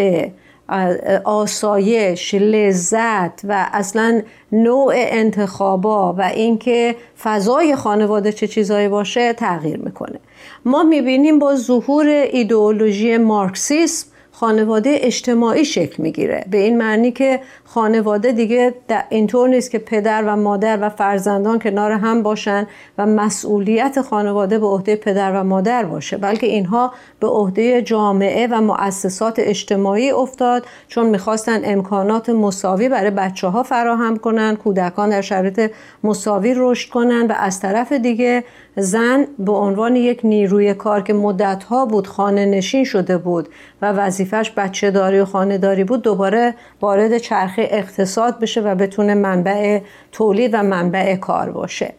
آسایش 1.24 2.34
لذت 2.34 3.40
و 3.44 3.66
اصلا 3.72 4.22
نوع 4.52 4.92
انتخابا 4.96 6.12
و 6.12 6.22
اینکه 6.22 6.96
فضای 7.22 7.76
خانواده 7.76 8.32
چه 8.32 8.46
چیزایی 8.46 8.88
باشه 8.88 9.32
تغییر 9.32 9.76
می‌کنه. 9.78 10.18
ما 10.64 10.82
می‌بینیم 10.82 11.38
با 11.38 11.56
ظهور 11.56 12.06
ایدئولوژی 12.06 13.16
مارکسیسم 13.16 14.06
خانواده 14.40 14.98
اجتماعی 15.00 15.64
شکل 15.64 16.02
می‌گیره. 16.02 16.44
به 16.50 16.58
این 16.58 16.78
معنی 16.78 17.12
که 17.12 17.40
خانواده 17.64 18.32
دیگه 18.32 18.74
اینطور 19.08 19.48
نیست 19.48 19.70
که 19.70 19.78
پدر 19.78 20.24
و 20.26 20.36
مادر 20.36 20.78
و 20.80 20.88
فرزندان 20.88 21.58
کنار 21.58 21.92
هم 21.92 22.22
باشن 22.22 22.66
و 22.98 23.06
مسئولیت 23.06 24.00
خانواده 24.00 24.58
به 24.58 24.66
عهده 24.66 24.96
پدر 24.96 25.32
و 25.32 25.44
مادر 25.44 25.84
باشه 25.84 26.16
بلکه 26.16 26.46
اینها 26.46 26.92
به 27.20 27.26
عهده 27.26 27.82
جامعه 27.82 28.46
و 28.50 28.60
مؤسسات 28.60 29.34
اجتماعی 29.38 30.10
افتاد 30.10 30.66
چون 30.88 31.06
می‌خواستن 31.06 31.60
امکانات 31.64 32.30
مساوی 32.30 32.88
برای 32.88 33.10
بچه 33.10 33.48
ها 33.48 33.62
فراهم 33.62 34.16
کنن 34.16 34.56
کودکان 34.56 35.10
در 35.10 35.20
شرایط 35.20 35.70
مساوی 36.04 36.54
رشد 36.56 36.90
کنن 36.90 37.26
و 37.26 37.34
از 37.38 37.60
طرف 37.60 37.92
دیگه 37.92 38.44
زن 38.76 39.26
به 39.38 39.52
عنوان 39.52 39.96
یک 39.96 40.20
نیروی 40.24 40.74
کار 40.74 41.02
که 41.02 41.12
مدتها 41.12 41.86
بود 41.86 42.06
خانه 42.06 42.46
نشین 42.46 42.84
شده 42.84 43.18
بود 43.18 43.48
و 43.82 43.92
وظیفش 44.32 44.52
بچه 44.56 44.90
داری 44.90 45.20
و 45.20 45.24
خانه 45.24 45.58
داری 45.58 45.84
بود 45.84 46.02
دوباره 46.02 46.54
وارد 46.80 47.18
چرخه 47.18 47.68
اقتصاد 47.70 48.40
بشه 48.40 48.60
و 48.60 48.74
بتونه 48.74 49.14
منبع 49.14 49.80
تولید 50.12 50.54
و 50.54 50.62
منبع 50.62 51.16
کار 51.16 51.50
باشه. 51.50 51.94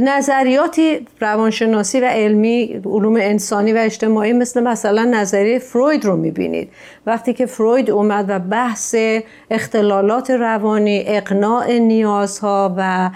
نظریاتی 0.00 1.06
روانشناسی 1.20 2.00
و 2.00 2.04
علمی 2.04 2.82
علوم 2.84 3.16
انسانی 3.16 3.72
و 3.72 3.76
اجتماعی 3.76 4.32
مثل 4.32 4.62
مثلا 4.62 5.04
نظریه 5.04 5.58
فروید 5.58 6.04
رو 6.04 6.16
می‌بینید. 6.16 6.72
وقتی 7.06 7.32
که 7.32 7.46
فروید 7.46 7.90
اومد 7.90 8.24
و 8.28 8.38
بحث 8.38 8.94
اختلالات 9.50 10.30
روانی 10.30 11.04
اقناع 11.06 11.72
نیازها 11.72 12.74
و 12.76 13.10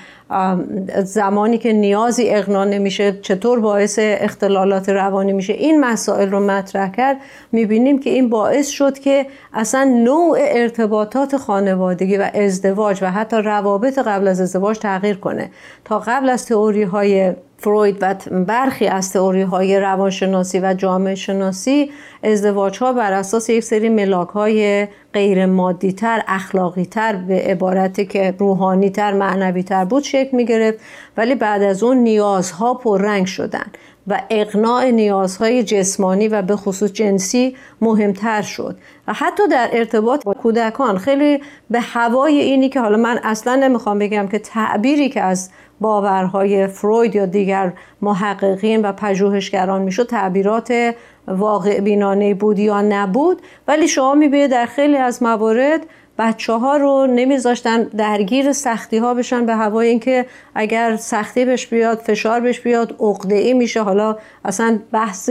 زمانی 1.05 1.59
که 1.59 1.73
نیازی 1.73 2.31
اقنا 2.31 2.65
نمیشه 2.65 3.19
چطور 3.23 3.61
باعث 3.61 3.99
اختلالات 4.03 4.89
روانی 4.89 5.33
میشه 5.33 5.53
این 5.53 5.81
مسائل 5.81 6.31
رو 6.31 6.41
مطرح 6.41 6.91
کرد. 6.91 7.17
می‌بینیم 7.53 7.99
که 7.99 8.11
این 8.11 8.29
باعث 8.29 8.69
شد 8.69 8.99
که 8.99 9.27
اصلا 9.55 9.85
نوع 9.85 10.39
ارتباطات 10.41 11.37
خانوادگی 11.37 12.17
و 12.17 12.31
ازدواج 12.35 12.99
و 13.03 13.11
حتی 13.11 13.37
روابط 13.37 13.99
قبل 13.99 14.29
از 14.29 14.41
ازدواج 14.41 14.79
تغییر 14.79 15.17
کنه. 15.17 15.51
تا 15.85 15.99
قبل 15.99 16.29
از 16.29 16.47
تئوری 16.47 16.83
های 16.83 17.33
فروید 17.59 17.97
و 18.01 18.14
برخی 18.31 18.87
از 18.87 19.12
تئوری 19.12 19.42
های 19.42 19.81
روانشناسی 19.81 20.61
و 20.61 20.75
جامعه 20.75 21.14
شناسی 21.14 21.90
ازدواج 22.23 22.79
ها 22.79 22.92
بر 22.92 23.12
اساس 23.12 23.49
یک 23.49 23.64
سری 23.64 23.88
ملاک 23.88 24.29
های 24.29 24.88
غیر 25.12 25.47
مادی 25.47 25.92
تر 25.92 26.23
اخلاقی 26.29 26.85
تر 26.85 27.16
به 27.16 27.35
عبارتی 27.35 28.07
که 28.07 28.35
روحانی 28.38 28.90
تر 28.90 29.12
معنوی 29.12 29.62
تر 29.62 29.85
بود 29.85 30.03
شکل 30.03 30.37
می 30.37 30.45
گرفت 30.45 30.79
ولی 31.16 31.35
بعد 31.35 31.62
از 31.62 31.83
اون 31.83 31.97
نیازها 31.97 32.75
پررنگ 32.75 33.27
شدن 33.27 33.66
و 34.09 34.23
اقناع 34.31 34.90
نیازهای 34.90 35.62
جسمانی 35.62 36.29
و 36.29 36.42
به 36.42 36.57
خصوص 36.57 36.92
جنسی 36.92 37.57
مهمتر 37.81 38.42
شد. 38.42 38.79
و 39.09 39.12
حتی 39.12 39.49
در 39.49 39.69
ارتباط 39.73 40.25
با 40.25 40.35
کودکان 40.35 40.99
خیلی 40.99 41.40
به 41.71 41.81
هوای 41.81 42.40
اینی 42.40 42.69
که 42.69 42.81
حالا 42.81 42.97
من 42.97 43.21
اصلا 43.23 43.55
نمی‌خوام 43.55 43.99
بگم 43.99 44.29
که 44.29 44.38
تعبیری 44.38 45.09
که 45.09 45.21
از 45.21 45.51
باورهای 45.81 46.67
فروید 46.67 47.15
یا 47.15 47.27
دیگر 47.27 47.73
محققین 48.03 48.83
و 48.83 48.93
پژوهشگران 48.93 49.83
می‌شد. 49.83 50.07
تعبیرات 50.07 50.95
واقع 51.29 51.81
بینانه 51.81 52.35
بود 52.35 52.59
یا 52.59 52.81
نبود؟ 52.81 53.43
ولی 53.69 53.89
شما 53.89 54.15
می‌بینید 54.15 54.51
در 54.51 54.67
خیلی 54.67 54.97
از 54.97 55.23
موارد 55.23 55.81
بچه 56.19 56.53
ها 56.53 56.77
رو 56.77 57.07
نمیذاشتن 57.07 57.83
درگیر 57.83 58.53
سختی 58.53 58.99
ها 58.99 59.15
بشن 59.15 59.47
به 59.47 59.55
هوای 59.57 59.89
اینکه 59.89 60.27
اگر 60.55 60.97
سختی 60.97 61.45
بهش 61.45 61.67
بیاد 61.67 61.99
فشار 61.99 62.41
بهش 62.41 62.61
بیاد 62.61 62.97
عقده 63.01 63.35
ای 63.35 63.55
میشه. 63.55 63.83
حالا 63.83 64.17
اصلا 64.45 64.79
بحث 64.93 65.31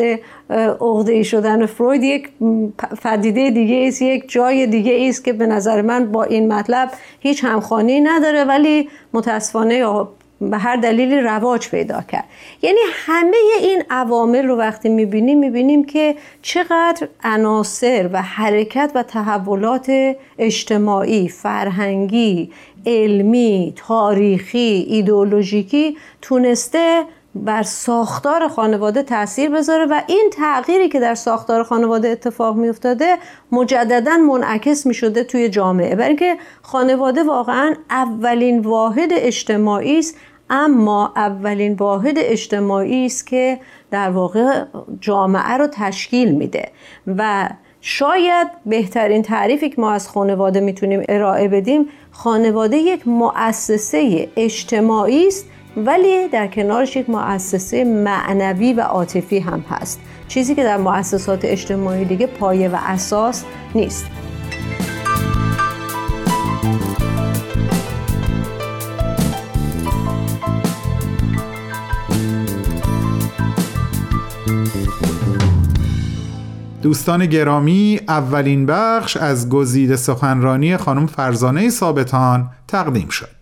عقده 0.81 1.13
ای 1.13 1.23
شدن 1.23 1.65
فروید 1.65 2.03
یک 2.03 2.29
فدیده 2.97 3.49
دیگه 3.49 3.87
است 3.87 4.01
یک 4.01 4.31
جای 4.31 4.67
دیگه 4.67 5.09
است 5.09 5.23
که 5.25 5.33
به 5.33 5.47
نظر 5.47 5.81
من 5.81 6.11
با 6.11 6.23
این 6.23 6.53
مطلب 6.53 6.91
هیچ 7.19 7.43
همخوانی 7.43 8.01
نداره. 8.01 8.43
ولی 8.43 8.89
متاسفانه 9.13 9.85
به 10.49 10.57
هر 10.57 10.75
دلیلی 10.75 11.21
رواج 11.21 11.69
پیدا 11.69 12.01
کرد. 12.01 12.25
یعنی 12.61 12.79
همه 12.91 13.37
این 13.61 13.83
عوامل 13.89 14.47
رو 14.47 14.55
وقتی 14.55 14.89
می‌بینیم 14.89 15.39
می‌بینیم 15.39 15.83
که 15.83 16.15
چقدر 16.41 17.07
عناصر 17.23 18.09
و 18.13 18.21
حرکت 18.21 18.91
و 18.95 19.03
تحولات 19.03 20.15
اجتماعی 20.37 21.29
فرهنگی 21.29 22.51
علمی 22.85 23.73
تاریخی 23.75 24.85
ایدئولوژیکی 24.89 25.97
تونسته 26.21 27.03
بر 27.35 27.63
ساختار 27.63 28.47
خانواده 28.47 29.03
تاثیر 29.03 29.49
بذاره 29.49 29.85
و 29.85 30.01
این 30.07 30.29
تغییری 30.33 30.89
که 30.89 30.99
در 30.99 31.15
ساختار 31.15 31.63
خانواده 31.63 32.07
اتفاق 32.07 32.55
می 32.55 32.69
افتاده 32.69 33.17
مجددا 33.51 34.17
منعکس 34.17 34.85
می 34.85 34.93
شده 34.93 35.23
توی 35.23 35.49
جامعه. 35.49 35.95
برای 35.95 36.07
اینکه 36.07 36.37
خانواده 36.61 37.23
واقعا 37.23 37.75
اولین 37.89 38.59
واحد 38.59 39.09
اجتماعی 39.11 39.99
است 39.99 40.17
اما 40.49 41.13
اولین 41.15 41.73
واحد 41.73 42.15
اجتماعی 42.17 43.05
است 43.05 43.27
که 43.27 43.59
در 43.91 44.09
واقع 44.09 44.63
جامعه 44.99 45.57
رو 45.57 45.67
تشکیل 45.67 46.31
میده 46.31 46.69
و 47.07 47.49
شاید 47.81 48.47
بهترین 48.65 49.21
تعریفی 49.21 49.69
که 49.69 49.81
ما 49.81 49.91
از 49.91 50.09
خانواده 50.09 50.59
می‌تونیم 50.59 51.03
ارائه 51.09 51.47
بدیم 51.47 51.85
خانواده 52.11 52.77
یک 52.77 53.07
مؤسسه 53.07 54.29
اجتماعی 54.35 55.27
است 55.27 55.45
ولی 55.77 56.27
در 56.27 56.47
کنارش 56.47 56.95
یک 56.95 57.09
مؤسسه 57.09 57.83
معنوی 57.83 58.73
و 58.73 58.81
عاطفی 58.81 59.39
هم 59.39 59.65
هست. 59.69 59.99
چیزی 60.27 60.55
که 60.55 60.63
در 60.63 60.77
مؤسسات 60.77 61.45
اجتماعی 61.45 62.05
دیگه 62.05 62.27
پایه 62.27 62.69
و 62.69 62.75
اساس 62.87 63.43
نیست. 63.75 64.05
دوستان 76.85 77.25
گرامی 77.25 77.99
اولین 78.07 78.65
بخش 78.65 79.17
از 79.17 79.49
گزیده 79.49 79.95
سخنرانی 79.95 80.77
خانم 80.77 81.05
فرزانه 81.07 81.69
ثابتان 81.69 82.49
تقدیم 82.67 83.09
شد. 83.09 83.35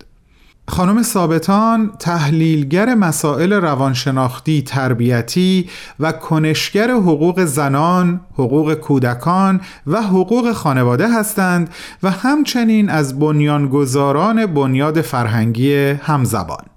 خانم 0.68 1.02
ثابتان 1.02 1.92
تحلیلگر 2.00 2.96
مسائل 2.96 3.54
روانشناختی 3.54 4.62
تربیتی 4.62 5.70
و 6.00 6.12
کنشگر 6.12 6.92
حقوق 6.92 7.46
زنان، 7.46 8.22
حقوق 8.34 8.74
کودکان 8.74 9.62
و 9.88 10.02
حقوق 10.02 10.52
خانواده 10.52 11.14
هستند 11.20 11.70
و 12.04 12.12
همچنین 12.12 12.90
از 12.90 13.20
بنیانگذاران 13.20 14.46
بنیاد 14.46 15.02
فرهنگی 15.02 15.76
همزبان. 15.76 16.73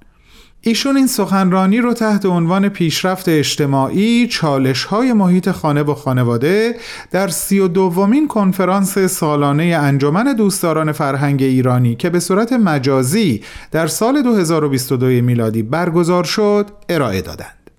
ایشون 0.69 0.97
این 0.97 1.07
سخنرانی 1.07 1.79
رو 1.79 1.93
تحت 1.93 2.27
عنوان 2.27 2.69
پیشرفت 2.69 3.29
اجتماعی 3.29 4.27
چالش 4.27 4.85
های 4.85 5.13
محیط 5.13 5.51
خانه 5.51 5.83
و 5.83 5.95
خانواده 5.95 6.77
در 7.11 7.29
سی 7.29 7.59
و 7.59 7.69
دومین 7.69 8.29
کنفرانس 8.29 8.99
سالانه 8.99 9.65
انجمن 9.65 10.33
دوستداران 10.33 10.93
فرهنگ 10.93 11.43
ایرانی 11.43 11.95
که 11.95 12.11
به 12.11 12.21
صورت 12.21 12.53
مجازی 12.53 13.43
در 13.71 13.87
سال 13.87 14.23
2022 14.23 15.07
میلادی 15.07 15.63
برگزار 15.63 16.25
شد 16.25 16.67
ارائه 16.89 17.23
دادند. 17.23 17.71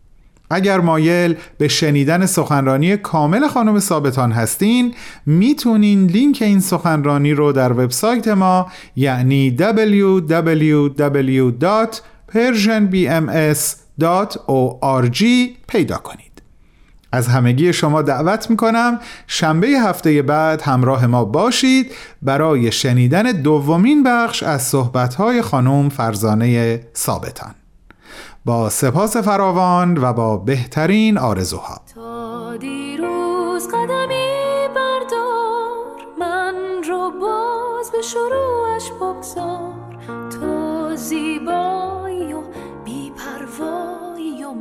اگر 0.50 0.80
مایل 0.80 1.36
به 1.58 1.68
شنیدن 1.68 2.26
سخنرانی 2.26 2.98
کامل 2.98 3.48
خانم 3.48 3.80
ثابتان 3.80 4.32
هستین 4.32 4.94
می‌تونین 5.26 6.08
لینک 6.08 6.38
این 6.42 6.60
سخنرانی 6.60 7.34
رو 7.34 7.52
در 7.52 7.72
وبسایت 7.72 8.28
ما 8.28 8.68
یعنی 8.96 9.58
www. 9.60 10.78
persianbms.org 12.32 15.24
پیدا 15.68 15.98
کنید. 15.98 16.42
از 17.12 17.28
همگی 17.28 17.74
شما 17.74 18.02
دعوت 18.02 18.50
می‌کنم 18.50 19.00
شنبه 19.28 19.68
هفته 19.68 20.22
بعد 20.22 20.62
همراه 20.62 21.08
ما 21.08 21.26
باشید 21.26 21.92
برای 22.22 22.72
شنیدن 22.72 23.24
دومین 23.24 24.04
بخش 24.04 24.44
از 24.44 24.62
صحبتهای 24.62 25.42
خانم 25.42 25.90
فرزانه 25.90 26.80
ثابتان. 26.96 27.56
با 28.46 28.70
سپاس 28.70 29.18
فراوان 29.18 29.98
و 29.98 30.14
با 30.14 30.38
بهترین 30.38 31.18
آرزوها. 31.18 31.82
تا 31.96 32.58
دیروز 32.58 33.68
قدمی 33.68 34.68
بردار 34.76 36.06
من 36.20 36.56
رو 36.90 37.12
باز 37.22 37.92
به 37.92 38.02
شروعش 38.02 38.92
بگذار. 38.92 39.74
تو 40.08 40.96
زیبا 40.96 42.07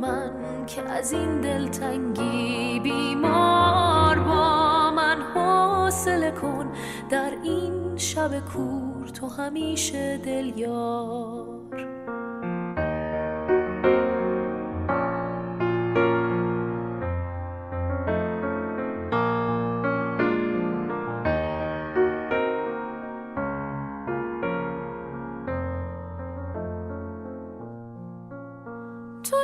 من 0.01 0.65
که 0.65 0.81
از 0.81 1.11
این 1.11 1.41
دلتنگی 1.41 2.79
بیمار 2.79 4.19
با 4.19 4.91
من 4.91 5.21
حوصله 5.21 6.31
کن. 6.31 6.71
در 7.09 7.31
این 7.43 7.97
شب 7.97 8.39
کور 8.39 9.07
تو 9.07 9.27
همیشه 9.27 10.17
دل 10.17 10.57
یار 10.57 11.56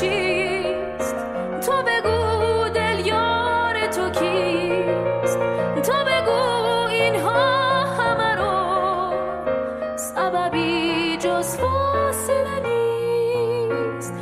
چیست؟ 0.00 1.16
تو 1.66 1.72
بگو 1.72 2.68
دل 2.68 3.06
یار 3.06 3.86
تو 3.86 4.10
کیست؟ 4.10 5.38
تو 5.82 5.92
بگو 6.06 6.40
اینها 6.90 7.84
همه 7.84 8.34
رو 8.34 8.56
سببی 9.96 11.16
جز 11.16 11.56
فاصله 11.56 12.60
نیست. 12.64 14.14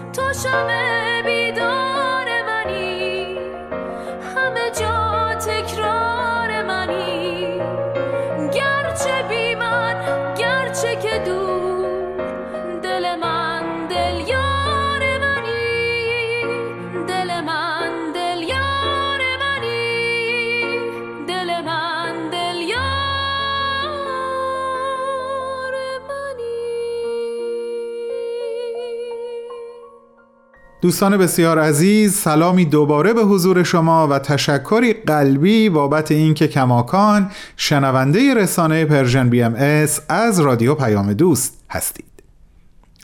دوستان 30.87 31.16
بسیار 31.16 31.59
عزیز 31.59 32.14
سلامی 32.14 32.64
دوباره 32.64 33.12
به 33.12 33.22
حضور 33.22 33.62
شما 33.62 34.09
و 34.09 34.18
تشکری 34.18 34.92
قلبی 34.92 35.68
بابت 35.68 36.11
اینکه 36.11 36.49
کماکان 36.49 37.31
شنونده 37.57 38.35
رسانه 38.35 38.85
Persian 38.85 39.29
BMS 39.29 40.00
از 40.09 40.40
رادیو 40.40 40.75
پیام 40.75 41.12
دوست 41.12 41.64
هستید. 41.70 42.22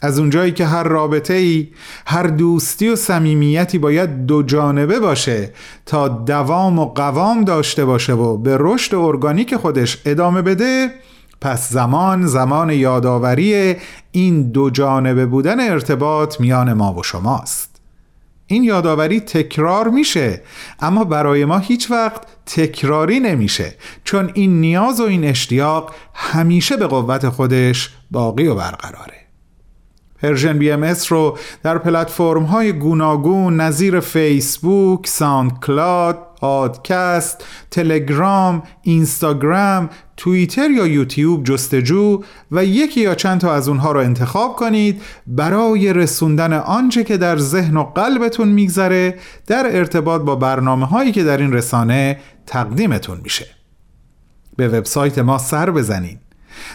از 0.02 0.18
اونجایی 0.18 0.52
که 0.52 0.66
هر 0.66 0.82
رابطه 0.82 1.34
ای 1.34 1.68
هر 2.06 2.26
دوستی 2.26 2.88
و 2.88 2.96
صمیمیتی 2.96 3.78
باید 3.78 4.26
دو 4.26 4.42
جانبه 4.42 5.00
باشه 5.00 5.50
تا 5.86 6.08
دوام 6.08 6.78
و 6.78 6.84
قوام 6.84 7.44
داشته 7.44 7.84
باشه 7.84 8.12
و 8.12 8.36
به 8.36 8.56
رشد 8.60 8.94
ارگانیک 8.94 9.56
خودش 9.56 10.02
ادامه 10.04 10.42
بده 10.42 10.90
پس 11.40 11.72
زمان 11.72 12.26
زمان 12.26 12.70
یادآوری 12.70 13.76
این 14.12 14.50
دو 14.50 14.70
جانبه 14.70 15.26
بودن 15.26 15.70
ارتباط 15.70 16.40
میان 16.40 16.72
ما 16.72 16.94
و 16.94 17.02
شماست. 17.02 17.71
این 18.52 18.64
یادآوری 18.64 19.20
تکرار 19.20 19.88
میشه. 19.88 20.42
اما 20.80 21.04
برای 21.04 21.44
ما 21.44 21.58
هیچ 21.58 21.90
وقت 21.90 22.20
تکراری 22.46 23.20
نمیشه 23.20 23.74
چون 24.04 24.30
این 24.34 24.60
نیاز 24.60 25.00
و 25.00 25.04
این 25.04 25.24
اشتیاق 25.24 25.94
همیشه 26.14 26.76
به 26.76 26.86
قوت 26.86 27.28
خودش 27.28 27.90
باقی 28.10 28.46
و 28.46 28.54
برقراره. 28.54 29.14
Persian 30.22 30.58
BMS 30.58 30.84
رو 31.08 31.38
در 31.62 31.78
پلتفرم 31.78 32.42
های 32.42 32.72
گوناگون 32.72 33.60
نظیر 33.60 34.00
فیسبوک، 34.00 35.06
SoundCloud، 35.06 36.18
پادکست، 36.40 37.44
تلگرام، 37.70 38.62
اینستاگرام، 38.82 39.90
توییتر 40.22 40.70
یا 40.70 40.86
یوتیوب 40.86 41.44
جستجو 41.44 42.22
و 42.52 42.64
یکی 42.64 43.00
یا 43.00 43.14
چند 43.14 43.40
تا 43.40 43.54
از 43.54 43.68
اونها 43.68 43.92
رو 43.92 44.00
انتخاب 44.00 44.56
کنید 44.56 45.02
برای 45.26 45.92
رسوندن 45.92 46.52
آنچه 46.52 47.04
که 47.04 47.16
در 47.16 47.38
ذهن 47.38 47.76
و 47.76 47.84
قلبتون 47.84 48.48
میگذره 48.48 49.18
در 49.46 49.76
ارتباط 49.76 50.22
با 50.22 50.36
برنامه 50.36 50.86
هایی 50.86 51.12
که 51.12 51.24
در 51.24 51.36
این 51.36 51.52
رسانه 51.52 52.18
تقدیمتون 52.46 53.20
میشه. 53.22 53.46
به 54.56 54.68
وبسایت 54.68 55.18
ما 55.18 55.38
سر 55.38 55.70
بزنید 55.70 56.20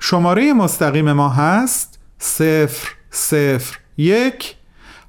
شماره 0.00 0.52
مستقیم 0.52 1.12
ما 1.12 1.28
هست 1.28 1.98
صفر 2.18 2.88
صفر 3.10 3.78
یک 3.96 4.56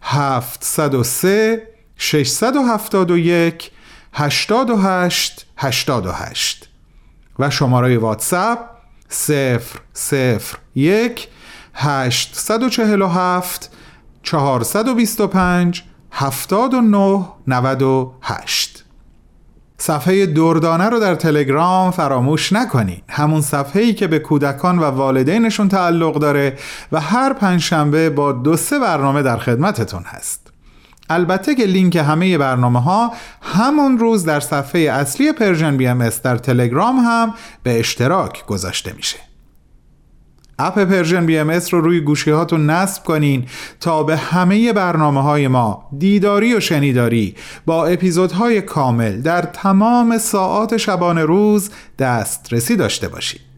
هفت 0.02 0.80
و 0.80 1.04
سه 1.04 1.68
ششصد 1.98 2.56
و 2.56 2.64
هفتاد 2.64 3.12
و 3.12 3.18
یک 3.18 3.72
هشتاد 4.14 4.70
و 4.70 4.78
هشت 4.78 5.48
هشتاد 5.58 6.06
و 6.06 6.12
هشت 6.12 6.70
و 7.40 7.50
شماره 7.50 7.98
واتساپ 7.98 8.60
صفر 9.10 9.80
صفر 9.94 10.58
یک 10.76 11.28
هشتصد 11.74 12.64
و 12.64 12.70
چهل 12.70 13.02
و 13.02 13.08
هفت 13.08 13.72
چهارصد 14.24 14.88
و 14.88 14.96
بیست 14.96 15.22
و 15.22 15.28
پنج 15.28 15.84
هفتاد 16.12 16.74
و 16.74 16.82
نه 16.82 17.26
نود 17.48 17.82
و 17.82 18.14
هشت. 18.22 18.86
صفحه 19.78 20.26
دردانه 20.26 20.90
رو 20.90 21.00
در 21.00 21.16
تلگرام 21.16 21.92
فراموش 21.92 22.54
نکنید 22.54 23.04
همون 23.10 23.42
صفحه 23.42 23.82
ای 23.82 23.94
که 23.94 24.08
به 24.08 24.20
کودکان 24.20 24.80
و 24.80 24.84
والدینشون 24.84 25.70
تعلق 25.70 26.20
داره 26.20 26.58
و 26.92 27.00
هر 27.00 27.34
پنجشنبه 27.34 28.10
با 28.10 28.32
دو 28.32 28.58
سه 28.58 28.80
برنامه 28.80 29.22
در 29.22 29.38
خدمتتون 29.38 30.04
هست. 30.06 30.45
البته 31.10 31.56
که 31.56 31.66
لینک 31.66 31.96
همه 31.96 32.38
برنامه 32.38 32.82
ها 32.82 33.14
همون 33.42 33.98
روز 33.98 34.26
در 34.26 34.40
صفحه 34.40 34.82
اصلی 34.82 35.32
Persian 35.32 35.78
BMS 35.78 36.10
در 36.10 36.38
تلگرام 36.38 36.96
هم 36.96 37.34
به 37.64 37.80
اشتراک 37.80 38.46
گذاشته 38.46 38.94
میشه. 38.94 39.18
اپ 40.60 40.80
Persian 40.80 41.26
BMS 41.26 41.52
رو 41.52 41.82
روی 41.82 42.00
گوشی 42.00 42.32
هاتون 42.32 42.70
نصب 42.70 43.04
کنین 43.04 43.46
تا 43.80 44.04
به 44.04 44.18
همه 44.18 44.74
برنامه 44.74 45.22
های 45.22 45.48
ما 45.48 45.90
دیداری 45.98 46.54
و 46.54 46.60
شنیداری 46.60 47.36
با 47.66 47.86
اپیزودهای 47.86 48.62
کامل 48.62 49.22
در 49.22 49.42
تمام 49.42 50.18
ساعات 50.18 50.78
شبانه 50.78 51.24
روز 51.24 51.70
دسترسی 52.00 52.76
داشته 52.76 53.08
باشید. 53.08 53.55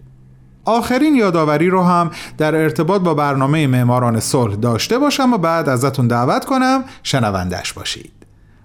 آخرین 0.68 1.16
یادآوری 1.16 1.70
رو 1.70 1.84
هم 1.84 2.12
در 2.38 2.56
ارتباط 2.56 3.02
با 3.02 3.14
برنامه 3.14 3.68
معماران 3.68 4.20
صلح 4.20 4.56
داشته 4.56 5.00
باشم 5.00 5.34
و 5.34 5.38
بعد 5.38 5.70
ازتون 5.70 6.08
دعوت 6.08 6.46
کنم 6.46 6.84
شنوندش 7.04 7.74
باشید. 7.74 8.12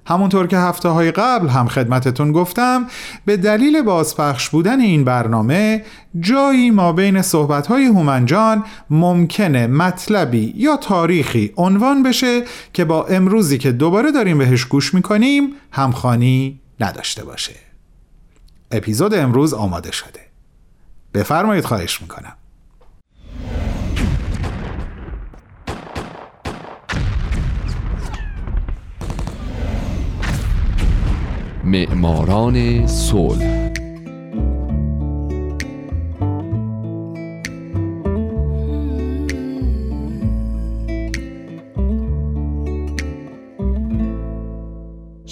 همونطور 0.07 0.47
که 0.47 0.59
هفته 0.59 0.89
های 0.89 1.11
قبل 1.11 1.49
هم 1.49 1.69
خدمتتون 1.69 2.33
گفتم 2.33 2.87
به 3.25 3.37
دلیل 3.37 3.83
بازپخش 3.83 4.49
بودن 4.49 4.81
این 4.81 5.05
برنامه 5.05 5.85
جایی 6.21 6.71
ما 6.71 6.93
بین 6.93 7.23
صحبت 7.23 7.67
های 7.67 7.85
هومنجان 7.85 8.65
ممکنه 8.91 9.67
مطلبی 9.67 10.55
یا 10.57 10.77
تاریخی 10.77 11.53
عنوان 11.57 12.03
بشه 12.03 12.43
که 12.73 12.85
با 12.85 13.05
امروزی 13.05 13.59
که 13.59 13.73
دوباره 13.73 14.13
داریم 14.13 14.39
بهش 14.39 14.65
گوش 14.65 14.95
می‌کنیم 14.95 15.53
همخانی 15.73 16.61
نداشته 16.81 17.25
باشه. 17.25 17.55
اپیزود 18.71 19.15
امروز 19.15 19.55
آماده 19.55 19.93
شده. 19.93 20.32
بفرمایید 21.15 21.65
خواهش 21.65 22.03
می‌کنم. 22.03 22.37
معماران 31.65 32.87
صلح 32.87 33.62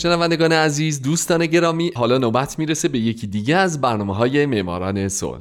شنوندگان 0.03 0.53
عزیز 0.53 1.03
دوستان 1.03 1.47
گرامی 1.47 1.93
حالا 1.97 2.19
نوبت 2.19 2.59
می‌رسه 2.59 2.89
به 2.89 2.99
یکی 2.99 3.27
دیگه 3.27 3.57
از 3.57 3.81
برنامه 3.81 4.15
های 4.15 4.47
معماران 4.47 5.09
صلح. 5.09 5.41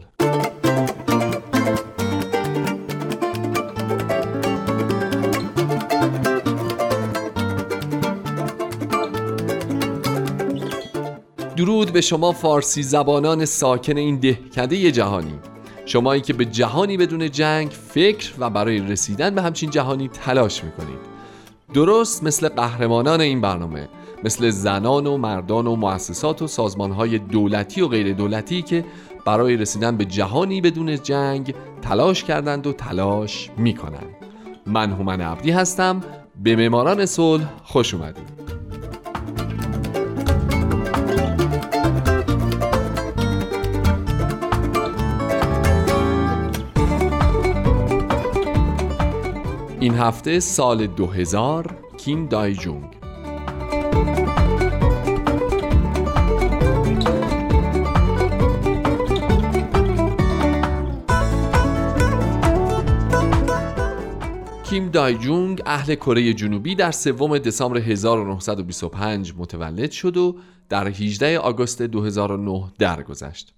درود 11.57 11.93
به 11.93 12.01
شما 12.01 12.31
فارسی 12.31 12.83
زبانان 12.83 13.45
ساکن 13.45 13.97
این 13.97 14.19
دهکده 14.19 14.91
جهانی. 14.91 15.39
شمایی 15.85 16.21
که 16.21 16.33
به 16.33 16.45
جهانی 16.45 16.97
بدون 16.97 17.31
جنگ 17.31 17.69
فکر 17.69 18.33
و 18.39 18.49
برای 18.49 18.79
رسیدن 18.79 19.35
به 19.35 19.41
همچین 19.41 19.69
جهانی 19.69 20.07
تلاش 20.07 20.63
می‌کنید. 20.63 20.99
درست 21.73 22.23
مثل 22.23 22.49
قهرمانان 22.49 23.21
این 23.21 23.41
برنامه. 23.41 23.89
مثل 24.23 24.49
زنان 24.49 25.07
و 25.07 25.17
مردان 25.17 25.67
و 25.67 25.75
مؤسسات 25.75 26.41
و 26.41 26.47
سازمانهای 26.47 27.17
دولتی 27.17 27.81
و 27.81 27.87
غیر 27.87 28.13
دولتی 28.13 28.61
که 28.61 28.85
برای 29.25 29.57
رسیدن 29.57 29.97
به 29.97 30.05
جهانی 30.05 30.61
بدون 30.61 30.95
جنگ 31.03 31.55
تلاش 31.81 32.23
کردند 32.23 32.67
و 32.67 32.73
تلاش 32.73 33.49
می‌کنند. 33.57 34.15
من 34.65 34.91
هومن 34.91 35.21
عبدی 35.21 35.51
هستم. 35.51 36.01
به 36.43 36.55
معماران 36.55 37.05
صلح 37.05 37.49
خوش 37.63 37.93
اومدید. 37.93 38.39
این 49.79 49.95
هفته 49.95 50.39
سال 50.39 50.87
2000 50.87 51.75
کیم 51.97 52.25
دای 52.25 52.53
جونگ 52.53 52.98
کیم 64.69 64.89
دایجونگ 64.89 65.61
اهل 65.65 65.95
کره 65.95 66.33
جنوبی 66.33 66.75
در 66.75 66.91
سوم 66.91 67.37
دسامبر 67.37 67.77
1925 67.77 69.33
متولد 69.37 69.91
شد 69.91 70.17
و 70.17 70.35
در 70.69 70.87
18 70.87 71.39
آگوست 71.39 71.81
2009 71.81 72.63
درگذشت. 72.79 73.53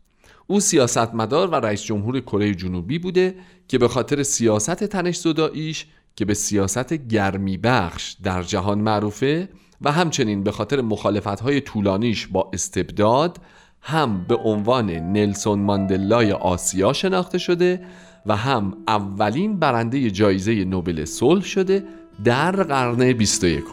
او 0.48 0.60
سیاستمدار 0.60 1.50
و 1.50 1.56
رئیس 1.56 1.84
جمهور 1.84 2.20
کره 2.20 2.56
جنوبی 2.56 3.00
بوده 3.00 3.36
که 3.68 3.78
به 3.78 3.88
خاطر 3.88 4.24
سیاست 4.24 4.84
تنش 4.84 5.18
زداییش 5.18 5.86
که 6.16 6.26
به 6.26 6.34
سیاست 6.34 6.94
گرمی 6.94 7.58
بخش 7.58 8.16
در 8.24 8.44
جهان 8.44 8.80
معروفه 8.80 9.50
و 9.82 9.92
همچنین 9.92 10.44
به 10.44 10.52
خاطر 10.52 10.82
مخالفت‌های 10.82 11.62
طولانیش 11.62 12.28
با 12.28 12.50
استبداد 12.54 13.38
هم 13.82 14.26
به 14.28 14.36
عنوان 14.36 14.90
نلسون 14.90 15.60
ماندلای 15.60 16.32
آسیا 16.32 16.94
شناخته 16.94 17.38
شده 17.38 17.86
و 18.26 18.36
هم 18.36 18.74
اولین 18.88 19.60
برنده 19.60 20.12
جایزه 20.12 20.66
نوبل 20.66 21.06
صلح 21.06 21.44
شده 21.44 21.84
در 22.24 22.52
قرن 22.52 23.14
21 23.14 23.64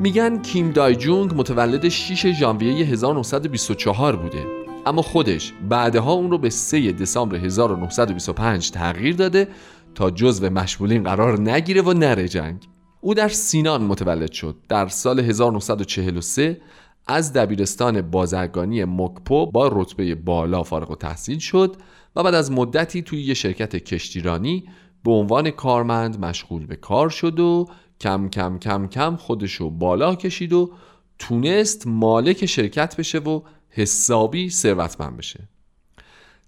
میگن 0.00 0.42
کیم 0.42 0.70
دای 0.70 0.96
جونگ 0.96 1.34
متولد 1.36 1.88
6 1.88 2.32
ژانویه 2.32 2.84
1924 2.84 4.16
بوده. 4.16 4.46
اما 4.86 5.02
خودش 5.02 5.52
بعدها 5.68 6.12
اون 6.12 6.30
رو 6.30 6.38
به 6.38 6.50
3 6.50 6.92
دسامبر 6.92 7.36
1925 7.36 8.70
تغییر 8.70 9.16
داده 9.16 9.48
تا 9.94 10.10
جزو 10.10 10.50
مشمولین 10.50 11.02
قرار 11.02 11.40
نگیره 11.40 11.82
و 11.82 11.92
نره 11.92 12.28
جنگ. 12.28 12.68
او 13.00 13.14
در 13.14 13.28
سینان 13.28 13.82
متولد 13.82 14.32
شد. 14.32 14.56
در 14.68 14.88
سال 14.88 15.20
1943 15.20 16.60
از 17.06 17.32
دبیرستان 17.32 18.02
بازرگانی 18.02 18.84
مکپو 18.84 19.46
با 19.46 19.70
رتبه 19.72 20.14
بالا 20.14 20.62
فارغ 20.62 20.90
و 20.90 20.94
تحصیل 20.94 21.38
شد 21.38 21.76
و 22.16 22.22
بعد 22.22 22.34
از 22.34 22.52
مدتی 22.52 23.02
توی 23.02 23.22
یه 23.22 23.34
شرکت 23.34 23.76
کشتیرانی 23.76 24.64
به 25.04 25.10
عنوان 25.10 25.50
کارمند 25.50 26.20
مشغول 26.20 26.66
به 26.66 26.76
کار 26.76 27.08
شد 27.08 27.40
و 27.40 27.68
کم 28.00 28.28
کم 28.28 28.58
کم 28.58 28.86
کم 28.86 29.16
خودشو 29.16 29.70
بالا 29.70 30.14
کشید 30.14 30.52
و 30.52 30.72
تونست 31.18 31.86
مالک 31.86 32.46
شرکت 32.46 32.96
بشه 32.96 33.18
و 33.18 33.40
حسابی 33.70 34.50
ثروتمند 34.50 35.16
بشه. 35.16 35.48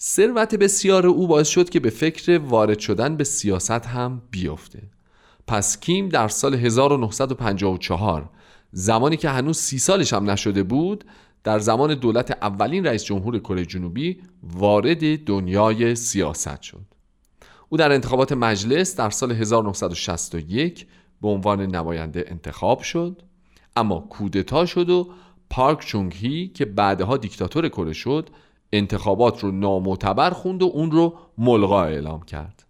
ثروت 0.04 0.54
بسیار 0.54 1.06
او 1.06 1.26
باعث 1.26 1.48
شد 1.48 1.70
که 1.70 1.80
به 1.80 1.90
فکر 1.90 2.38
وارد 2.38 2.78
شدن 2.78 3.16
به 3.16 3.24
سیاست 3.24 3.70
هم 3.70 4.22
بیفته. 4.30 4.82
پس 5.46 5.80
کیم 5.80 6.08
در 6.08 6.28
سال 6.28 6.54
1954 6.54 8.30
زمانی 8.72 9.16
که 9.16 9.30
هنوز 9.30 9.58
سی 9.58 9.78
سالش 9.78 10.12
هم 10.12 10.30
نشده 10.30 10.62
بود 10.62 11.04
در 11.44 11.58
زمان 11.58 11.94
دولت 11.94 12.30
اولین 12.30 12.86
رئیس 12.86 13.04
جمهور 13.04 13.38
کره 13.38 13.66
جنوبی 13.66 14.20
وارد 14.42 15.24
دنیای 15.24 15.94
سیاست 15.94 16.62
شد. 16.62 16.86
او 17.68 17.78
در 17.78 17.92
انتخابات 17.92 18.32
مجلس 18.32 18.96
در 18.96 19.10
سال 19.10 19.32
1961 19.32 20.86
به 21.22 21.28
عنوان 21.28 21.66
نماینده 21.66 22.24
انتخاب 22.28 22.80
شد 22.80 23.22
اما 23.76 24.00
کودتا 24.00 24.66
شد 24.66 24.90
و 24.90 25.10
پارک 25.50 25.80
چونگ 25.80 26.14
هی 26.14 26.48
که 26.48 26.64
بعدها 26.64 27.16
دیکتاتور 27.16 27.68
کره 27.68 27.92
شد 27.92 28.28
انتخابات 28.72 29.40
رو 29.40 29.50
نامعتبر 29.50 30.30
خوند 30.30 30.62
و 30.62 30.70
اون 30.74 30.90
رو 30.90 31.14
ملغا 31.38 31.84
اعلام 31.84 32.22
کرد. 32.22 32.62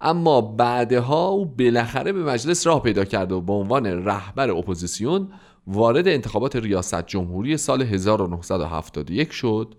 اما 0.00 0.40
بعدها 0.40 1.28
او 1.28 1.44
بالاخره 1.44 2.12
به 2.12 2.24
مجلس 2.24 2.66
راه 2.66 2.82
پیدا 2.82 3.04
کرد 3.04 3.32
و 3.32 3.40
به 3.40 3.52
عنوان 3.52 3.86
رهبر 3.86 4.50
اپوزیسیون 4.50 5.28
وارد 5.66 6.08
انتخابات 6.08 6.56
ریاست 6.56 7.06
جمهوری 7.06 7.56
سال 7.56 7.82
1971 7.82 9.32
شد 9.32 9.74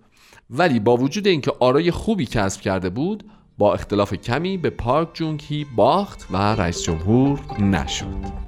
ولی 0.49 0.80
با 0.80 0.97
وجود 0.97 1.28
اینکه 1.28 1.52
آرای 1.60 1.91
خوبی 1.91 2.26
کسب 2.26 2.62
کرده 2.62 2.89
بود 2.89 3.23
با 3.58 3.73
اختلاف 3.73 4.13
کمی 4.13 4.58
به 4.58 4.69
پارک 4.69 5.10
جونگ 5.13 5.43
هی 5.47 5.65
باخت 5.76 6.28
و 6.32 6.38
رئیس 6.38 6.84
جمهور 6.84 7.39
نشد. 7.60 8.43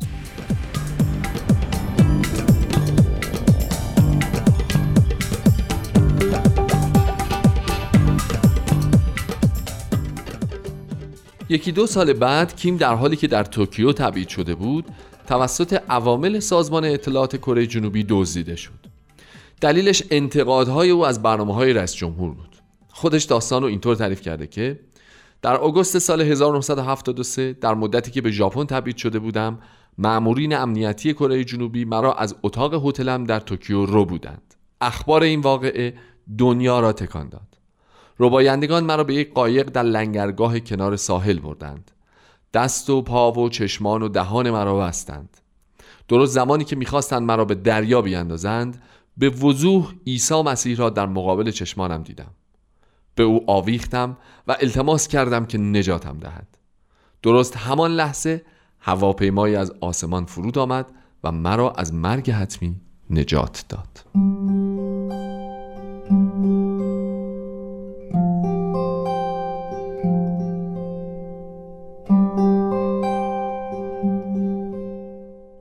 یکی 11.49 11.71
دو 11.71 11.87
سال 11.87 12.13
بعد 12.13 12.55
کیم 12.55 12.77
در 12.77 12.95
حالی 12.95 13.15
که 13.15 13.27
در 13.27 13.43
توکیو 13.43 13.93
تبعید 13.93 14.27
شده 14.27 14.55
بود 14.55 14.85
توسط 15.27 15.81
عوامل 15.89 16.39
سازمان 16.39 16.85
اطلاعات 16.85 17.37
کره 17.37 17.67
جنوبی 17.67 18.05
دزدیده 18.09 18.55
شد. 18.55 18.85
دلیلش 19.61 20.03
انتقادهای 20.11 20.89
او 20.89 21.05
از 21.05 21.21
برنامه 21.21 21.53
های 21.53 21.73
رئیس 21.73 21.93
جمهور 21.93 22.31
بود. 22.31 22.55
خودش 22.89 23.23
داستان 23.23 23.61
رو 23.61 23.67
اینطور 23.67 23.95
تعریف 23.95 24.21
کرده 24.21 24.47
که 24.47 24.79
در 25.41 25.55
آگوست 25.55 25.99
سال 25.99 26.21
1973 26.21 27.53
در 27.53 27.73
مدتی 27.73 28.11
که 28.11 28.21
به 28.21 28.31
ژاپن 28.31 28.65
تبعید 28.65 28.97
شده 28.97 29.19
بودم 29.19 29.59
مأمورین 29.97 30.55
امنیتی 30.55 31.13
کره 31.13 31.43
جنوبی 31.43 31.85
مرا 31.85 32.13
از 32.13 32.35
اتاق 32.43 32.87
هتلم 32.87 33.23
در 33.23 33.39
توکیو 33.39 33.85
رو 33.85 34.05
بودند. 34.05 34.53
اخبار 34.81 35.23
این 35.23 35.39
واقعه 35.39 35.93
دنیا 36.37 36.79
را 36.79 36.93
تکان 36.93 37.29
داد. 37.29 37.54
ربایندگان 38.19 38.83
مرا 38.83 39.03
به 39.03 39.13
یک 39.13 39.33
قایق 39.33 39.69
در 39.69 39.83
لنگرگاه 39.83 40.59
کنار 40.59 40.95
ساحل 40.95 41.39
بردند. 41.39 41.91
دست 42.53 42.89
و 42.89 43.01
پا 43.01 43.31
و 43.31 43.49
چشمان 43.49 44.01
و 44.01 44.07
دهان 44.07 44.51
مرا 44.51 44.77
بستند. 44.77 45.37
درست 46.07 46.33
زمانی 46.33 46.63
که 46.63 46.75
می‌خواستند 46.75 47.21
مرا 47.21 47.45
به 47.45 47.55
دریا 47.55 48.01
بیاندازند 48.01 48.83
به 49.17 49.29
وضوح 49.29 49.93
عیسی 50.07 50.41
مسیح 50.41 50.77
را 50.77 50.89
در 50.89 51.05
مقابل 51.05 51.51
چشمانم 51.51 52.03
دیدم. 52.03 52.31
به 53.15 53.23
او 53.23 53.51
آویختم 53.51 54.17
و 54.47 54.55
التماس 54.59 55.07
کردم 55.07 55.45
که 55.45 55.57
نجاتم 55.57 56.17
دهد. 56.17 56.57
درست 57.23 57.57
همان 57.57 57.91
لحظه 57.91 58.41
هواپیمایی 58.79 59.55
از 59.55 59.73
آسمان 59.81 60.25
فرود 60.25 60.57
آمد 60.57 60.85
و 61.23 61.31
مرا 61.31 61.71
از 61.71 61.93
مرگ 61.93 62.31
حتمی 62.31 62.75
نجات 63.09 63.65
داد. 63.69 64.05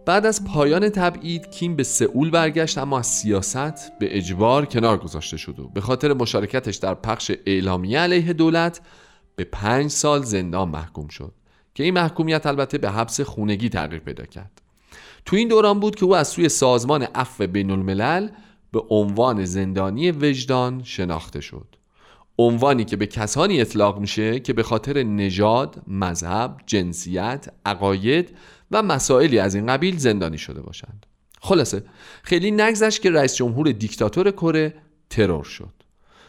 بعد 0.07 0.27
از 0.27 0.45
پایان 0.45 0.89
تبعید 0.89 1.51
کیم 1.51 1.77
به 1.77 1.83
سئول 1.83 2.31
برگشت 2.31 2.79
اما 2.79 2.99
از 2.99 3.07
سیاست 3.07 3.99
به 3.99 4.17
اجبار 4.17 4.67
کنار 4.67 4.99
گذاشته 4.99 5.37
شد 5.37 5.61
و 5.61 5.69
به 5.69 5.81
خاطر 5.81 6.13
مشارکتش 6.13 6.77
در 6.77 6.95
پخش 6.95 7.33
اعلامیه 7.47 7.99
علیه 7.99 8.33
دولت 8.33 8.81
به 9.37 9.45
پنج 9.45 9.91
سال 9.91 10.23
زندان 10.23 10.69
محکوم 10.69 11.09
شد 11.09 11.33
که 11.75 11.85
این 11.85 11.95
محکومیت 11.95 12.47
البته 12.47 12.79
به 12.79 12.91
حبس 12.91 13.21
خونگی 13.21 13.69
تغییر 13.69 14.01
پیدا 14.01 14.25
کرد. 14.25 14.63
تو 15.25 15.37
این 15.37 15.49
دوران 15.49 15.81
بود 15.81 15.97
که 15.97 16.05
او 16.05 16.17
از 16.17 16.29
سوی 16.29 16.49
سازمان 16.49 17.03
عفو 17.03 17.47
بین 17.47 17.71
الملل 17.71 18.29
به 18.73 18.83
عنوان 18.89 19.45
زندانی 19.45 20.11
وجدان 20.11 20.83
شناخته 20.85 21.41
شد. 21.41 21.77
عنوانی 22.39 22.85
که 22.85 22.97
به 22.97 23.07
کسانی 23.07 23.61
اطلاق 23.61 23.99
میشه 23.99 24.41
که 24.41 24.53
به 24.53 24.63
خاطر 24.63 25.03
نژاد، 25.03 25.83
مذهب، 25.87 26.61
جنسیت، 26.67 27.47
عقاید 27.67 28.37
و 28.71 28.83
مسائلی 28.83 29.39
از 29.39 29.55
این 29.55 29.67
قبیل 29.67 29.97
زندانی 29.97 30.39
شده 30.39 30.63
باشند. 30.63 31.07
خلاصه 31.41 31.83
خیلی 32.23 32.51
نگذشت 32.51 33.03
که 33.03 33.11
رئیس 33.11 33.35
جمهور 33.35 33.73
دیکتاتور 33.73 34.31
کره 34.31 34.75
ترور 35.11 35.45
شد. 35.45 35.73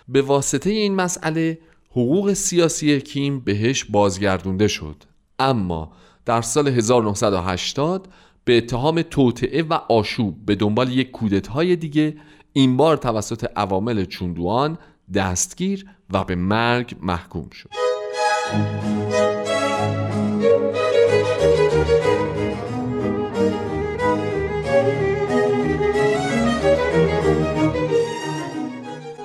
به 0.08 0.22
واسطه 0.22 0.70
این 0.70 0.96
مسئله 0.96 1.60
حقوق 1.92 2.34
سیاسی 2.34 3.02
کیم 3.02 3.40
بهش 3.40 3.84
بازگردونده 3.84 4.68
شد. 4.68 5.04
اما 5.40 5.92
در 6.26 6.42
سال 6.42 6.68
1980 6.68 8.08
به 8.46 8.58
اتهام 8.58 9.02
توطعه 9.02 9.64
و 9.64 9.74
آشوب 9.74 10.46
به 10.46 10.56
دنبال 10.56 10.92
یک 10.92 11.12
کودتای 11.12 11.76
دیگه 11.76 12.18
این 12.54 12.78
بار 12.78 12.98
توسط 12.98 13.46
عوامل 13.56 14.06
چوندوان 14.06 14.78
دستگیر 15.14 15.86
و 16.10 16.24
به 16.24 16.36
مرگ 16.36 16.96
محکوم 17.02 17.50
شد 17.50 17.70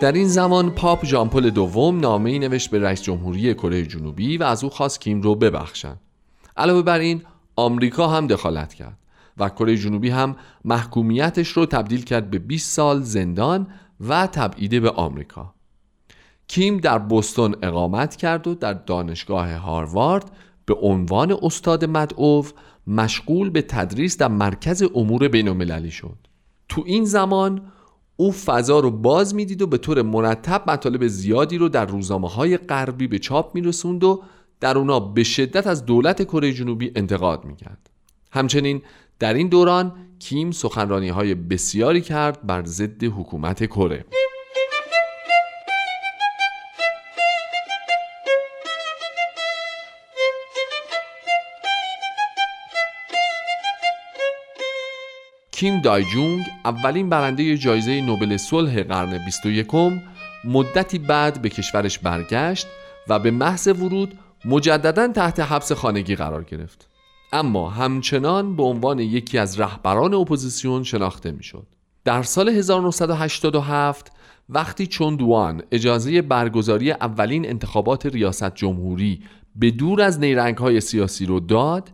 در 0.00 0.12
این 0.12 0.28
زمان 0.28 0.70
پاپ 0.70 1.04
ژامپل 1.04 1.50
دوم 1.50 2.00
نامه 2.00 2.30
ای 2.30 2.38
نوشت 2.38 2.70
به 2.70 2.78
رئیس 2.78 3.02
جمهوری 3.02 3.54
کره 3.54 3.86
جنوبی 3.86 4.36
و 4.36 4.42
از 4.42 4.64
او 4.64 4.70
خواست 4.70 5.00
کیم 5.00 5.22
رو 5.22 5.34
ببخشند. 5.34 6.00
علاوه 6.56 6.82
بر 6.82 6.98
این 6.98 7.22
آمریکا 7.56 8.08
هم 8.08 8.26
دخالت 8.26 8.74
کرد 8.74 8.98
و 9.38 9.48
کره 9.48 9.76
جنوبی 9.76 10.10
هم 10.10 10.36
محکومیتش 10.64 11.48
رو 11.48 11.66
تبدیل 11.66 12.04
کرد 12.04 12.30
به 12.30 12.38
20 12.38 12.72
سال 12.72 13.02
زندان 13.02 13.66
و 14.08 14.26
تبعیده 14.26 14.80
به 14.80 14.90
آمریکا. 14.90 15.54
کیم 16.50 16.78
در 16.78 16.98
بوستون 16.98 17.54
اقامت 17.62 18.16
کرد 18.16 18.46
و 18.46 18.54
در 18.54 18.72
دانشگاه 18.72 19.54
هاروارد 19.54 20.30
به 20.66 20.74
عنوان 20.74 21.36
استاد 21.42 21.84
مدعو 21.84 22.42
مشغول 22.86 23.50
به 23.50 23.62
تدریس 23.62 24.16
در 24.16 24.28
مرکز 24.28 24.84
امور 24.94 25.28
بین 25.28 25.88
شد. 25.90 26.16
تو 26.68 26.82
این 26.86 27.04
زمان 27.04 27.62
او 28.16 28.32
فضا 28.32 28.80
رو 28.80 28.90
باز 28.90 29.34
می‌دید 29.34 29.62
و 29.62 29.66
به 29.66 29.78
طور 29.78 30.02
مرتب 30.02 30.70
مطالب 30.70 31.06
زیادی 31.06 31.58
رو 31.58 31.68
در 31.68 31.86
روزنامه 31.86 32.28
های 32.28 32.56
غربی 32.56 33.06
به 33.06 33.18
چاپ 33.18 33.54
میرسوند 33.54 34.04
و 34.04 34.22
در 34.60 34.78
اونا 34.78 35.00
به 35.00 35.22
شدت 35.22 35.66
از 35.66 35.86
دولت 35.86 36.24
کره 36.24 36.52
جنوبی 36.52 36.92
انتقاد 36.96 37.44
می‌کرد 37.44 37.90
همچنین 38.32 38.82
در 39.18 39.34
این 39.34 39.48
دوران 39.48 39.92
کیم 40.18 40.50
سخنرانی 40.50 41.08
های 41.08 41.34
بسیاری 41.34 42.00
کرد 42.00 42.46
بر 42.46 42.64
ضد 42.64 43.04
حکومت 43.04 43.66
کره 43.66 44.04
کیم 55.60 55.80
دایجونگ 55.80 56.46
اولین 56.64 57.08
برنده 57.08 57.56
جایزه 57.56 58.00
نوبل 58.00 58.36
صلح 58.36 58.82
قرن 58.82 59.24
21 59.24 59.66
مدتی 60.44 60.98
بعد 60.98 61.42
به 61.42 61.48
کشورش 61.48 61.98
برگشت 61.98 62.66
و 63.08 63.18
به 63.18 63.30
محض 63.30 63.68
ورود 63.68 64.18
مجددا 64.44 65.08
تحت 65.08 65.40
حبس 65.40 65.72
خانگی 65.72 66.16
قرار 66.16 66.44
گرفت 66.44 66.88
اما 67.32 67.70
همچنان 67.70 68.56
به 68.56 68.62
عنوان 68.62 68.98
یکی 68.98 69.38
از 69.38 69.60
رهبران 69.60 70.14
اپوزیسیون 70.14 70.82
شناخته 70.82 71.30
می‌شد. 71.30 71.66
در 72.04 72.22
سال 72.22 72.48
1987 72.48 74.12
وقتی 74.48 74.86
چون 74.86 75.16
دوان 75.16 75.62
اجازه 75.72 76.22
برگزاری 76.22 76.90
اولین 76.90 77.46
انتخابات 77.48 78.06
ریاست 78.06 78.54
جمهوری 78.54 79.22
به 79.56 79.70
دور 79.70 80.02
از 80.02 80.20
نیرنگ 80.20 80.56
های 80.56 80.80
سیاسی 80.80 81.26
رو 81.26 81.40
داد 81.40 81.90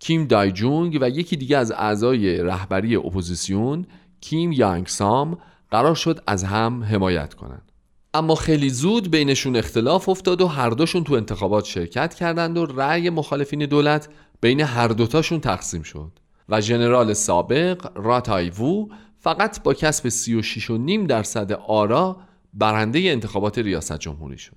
کیم 0.00 0.26
دایجونگ 0.26 0.98
و 1.00 1.08
یکی 1.08 1.36
دیگه 1.36 1.56
از 1.58 1.72
اعضای 1.72 2.38
رهبری 2.38 2.96
اپوزیسیون 2.96 3.86
کیم 4.20 4.52
یانگ 4.52 4.86
سام 4.86 5.38
قرار 5.70 5.94
شد 5.94 6.22
از 6.26 6.44
هم 6.44 6.84
حمایت 6.84 7.34
کنند. 7.34 7.72
اما 8.14 8.34
خیلی 8.34 8.70
زود 8.70 9.10
بینشون 9.10 9.56
اختلاف 9.56 10.08
افتاد 10.08 10.40
و 10.40 10.46
هر 10.46 10.70
دوشون 10.70 11.04
تو 11.04 11.14
انتخابات 11.14 11.64
شرکت 11.64 12.14
کردند 12.14 12.58
و 12.58 12.66
رأی 12.66 13.10
مخالفین 13.10 13.66
دولت 13.66 14.08
بین 14.40 14.60
هر 14.60 14.88
دوتاشون 14.88 15.40
تقسیم 15.40 15.82
شد 15.82 16.12
و 16.48 16.60
ژنرال 16.60 17.12
سابق 17.12 17.90
رو 17.94 18.25
ته‌وو 18.25 18.88
فقط 19.18 19.62
با 19.62 19.74
کسب 19.74 20.08
36.5 20.08 21.06
درصد 21.08 21.52
آرا 21.52 22.16
برنده 22.54 22.98
انتخابات 22.98 23.58
ریاست 23.58 23.98
جمهوری 23.98 24.38
شد. 24.38 24.56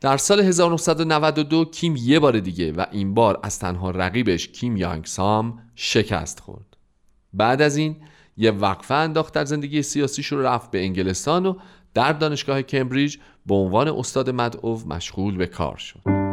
در 0.00 0.16
سال 0.16 0.40
1992 0.40 1.64
کیم 1.64 1.96
یه 1.98 2.20
بار 2.20 2.40
دیگه 2.40 2.72
و 2.72 2.84
این 2.92 3.14
بار 3.14 3.40
از 3.42 3.58
تنها 3.58 3.90
رقیبش 3.90 4.48
کیم 4.48 4.76
یانگ 4.76 5.04
سام 5.04 5.58
شکست 5.74 6.40
خورد. 6.40 6.76
بعد 7.32 7.62
از 7.62 7.76
این 7.76 7.96
یه 8.36 8.50
وقفه 8.50 8.94
انداخت 8.94 9.34
در 9.34 9.44
زندگی 9.44 9.82
سیاسیش 9.82 10.26
رو 10.26 10.42
رفت 10.42 10.70
به 10.70 10.84
انگلستان 10.84 11.46
و 11.46 11.54
در 11.94 12.12
دانشگاه 12.12 12.62
کمبریج 12.62 13.16
به 13.46 13.54
عنوان 13.54 13.88
استاد 13.88 14.30
مدعو 14.30 14.78
مشغول 14.86 15.36
به 15.36 15.46
کار 15.46 15.76
شد. 15.76 16.25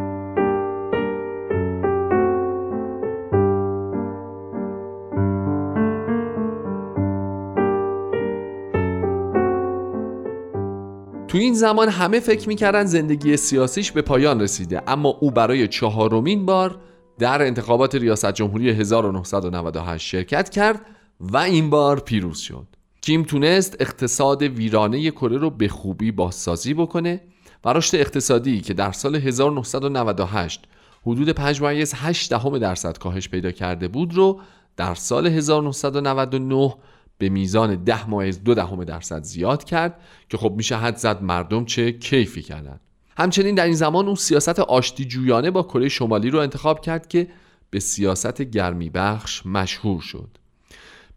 تو 11.33 11.39
این 11.39 11.53
زمان 11.53 11.89
همه 11.89 12.19
فکر 12.19 12.47
می‌کردن 12.47 12.85
زندگی 12.85 13.37
سیاسیش 13.37 13.91
به 13.91 14.01
پایان 14.01 14.41
رسیده. 14.41 14.81
اما 14.87 15.09
او 15.09 15.31
برای 15.31 15.67
چهارمین 15.67 16.45
بار 16.45 16.79
در 17.19 17.41
انتخابات 17.41 17.95
ریاست 17.95 18.31
جمهوری 18.31 18.69
1998 18.69 20.07
شرکت 20.07 20.49
کرد 20.49 20.81
و 21.19 21.37
این 21.37 21.69
بار 21.69 21.99
پیروز 21.99 22.39
شد. 22.39 22.67
کیم 23.01 23.23
تونست 23.23 23.77
اقتصاد 23.79 24.41
ویرانه 24.41 25.11
کره 25.11 25.37
رو 25.37 25.49
به 25.49 25.67
خوبی 25.67 26.11
بازسازی 26.11 26.73
بکنه 26.73 27.21
و 27.65 27.73
رشد 27.73 27.95
اقتصادی 27.95 28.61
که 28.61 28.73
در 28.73 28.91
سال 28.91 29.15
1998 29.15 30.65
حدود 31.05 31.53
5.8 31.53 32.27
دهم 32.29 32.57
درصد 32.57 32.97
کاهش 32.97 33.29
پیدا 33.29 33.51
کرده 33.51 33.87
بود 33.87 34.13
رو 34.13 34.39
در 34.77 34.95
سال 34.95 35.27
1999 35.27 36.75
به 37.17 37.29
میزان 37.29 37.83
ده 37.83 38.09
مایز 38.09 38.43
دو 38.43 38.53
دهم 38.53 38.83
درصد 38.83 39.23
زیاد 39.23 39.63
کرد 39.63 40.01
که 40.29 40.37
خب 40.37 40.53
میشه 40.57 40.77
حد 40.77 40.95
زد 40.95 41.21
مردم 41.23 41.65
چه 41.65 41.91
کیفی 41.91 42.41
کردن. 42.41 42.79
همچنین 43.17 43.55
در 43.55 43.65
این 43.65 43.73
زمان 43.73 44.05
اون 44.05 44.15
سیاست 44.15 44.59
آشتی 44.59 45.05
جویانه 45.05 45.51
با 45.51 45.63
کره 45.63 45.89
شمالی 45.89 46.29
رو 46.29 46.39
انتخاب 46.39 46.81
کرد 46.81 47.07
که 47.07 47.27
به 47.69 47.79
سیاست 47.79 48.41
گرمی 48.41 48.89
بخش 48.89 49.45
مشهور 49.45 50.01
شد. 50.01 50.37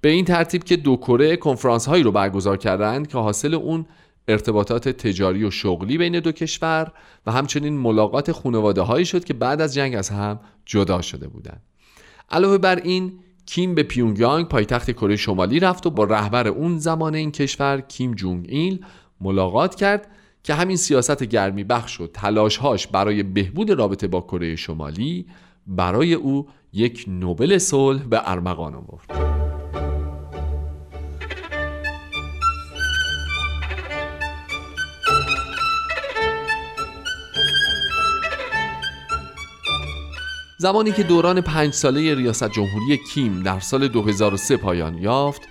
به 0.01 0.09
این 0.09 0.25
ترتیب 0.25 0.65
که 0.65 0.77
دو 0.77 0.97
کره 0.97 1.37
کنفرانس 1.37 1.87
هایی 1.87 2.03
رو 2.03 2.13
برگزار 2.13 2.57
کردند 2.57 3.09
که 3.09 3.19
حاصل 3.19 3.55
اون 3.55 3.87
ارتباطات 4.29 4.89
تجاری 4.89 5.45
و 5.45 5.51
شغلی 5.51 5.99
بین 5.99 6.21
دو 6.21 6.33
کشور 6.33 6.93
و 7.27 7.33
همچنین 7.33 7.79
ملاقات 7.79 8.33
خانواده 8.33 8.81
هایی 8.81 9.05
شد 9.05 9.25
که 9.25 9.35
بعد 9.35 9.61
از 9.61 9.75
جنگ 9.75 9.95
از 9.95 10.09
هم 10.09 10.41
جدا 10.67 11.03
شده 11.03 11.29
بودند. 11.29 11.63
علاوه 12.31 12.59
بر 12.59 12.77
این 12.77 13.19
کیم 13.47 13.75
به 13.75 13.83
پیونگیانگ 13.83 14.49
پایتخت 14.49 14.91
کره 14.91 15.17
شمالی 15.17 15.61
رفت 15.61 15.87
و 15.87 15.91
با 15.91 16.05
رهبر 16.05 16.49
اون 16.49 16.79
زمان 16.79 17.15
این 17.15 17.33
کشور 17.33 17.81
کیم 17.81 18.15
جونگ 18.15 18.47
ایل 18.49 18.85
ملاقات 19.21 19.75
کرد 19.75 20.09
که 20.43 20.55
همین 20.55 20.77
سیاست 20.77 21.25
گرمی 21.25 21.65
بخش 21.65 22.01
و 22.01 22.07
تلاشهاش 22.07 22.87
برای 22.87 23.23
بهبود 23.23 23.71
رابطه 23.71 24.09
با 24.09 24.21
کره 24.21 24.57
شمالی 24.57 25.27
برای 25.67 26.15
او 26.15 26.47
یک 26.73 27.05
نوبل 27.09 27.59
صلح 27.59 28.03
به 28.03 28.31
ارمغان 28.31 28.75
آورد. 28.75 29.46
زمانی 40.59 40.93
که 40.93 41.03
دوران 41.03 41.41
پنج 41.41 41.73
ساله 41.73 42.15
ریاست 42.15 42.51
جمهوری 42.51 42.99
کیم 43.15 43.43
در 43.43 43.61
سال 43.61 43.89
2003 43.89 44.57
پایان 44.57 44.99
یافت 44.99 45.43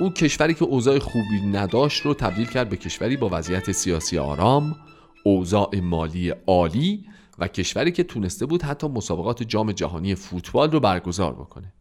او 0.00 0.10
کشوری 0.10 0.54
که 0.54 0.64
اوضاع 0.64 0.98
خوبی 0.98 1.40
نداشت 1.52 2.02
رو 2.02 2.14
تبدیل 2.14 2.46
کرد 2.46 2.68
به 2.68 2.76
کشوری 2.76 3.16
با 3.16 3.28
وضعیت 3.32 3.72
سیاسی 3.72 4.18
آرام 4.18 4.76
اوضاع 5.24 5.80
مالی 5.80 6.30
عالی 6.46 7.04
و 7.38 7.48
کشوری 7.48 7.92
که 7.92 8.04
تونسته 8.04 8.46
بود 8.46 8.62
حتی 8.62 8.88
مسابقات 8.88 9.42
جام 9.42 9.72
جهانی 9.72 10.14
فوتبال 10.14 10.70
رو 10.70 10.80
برگزار 10.80 11.32
بکنه. 11.32 11.72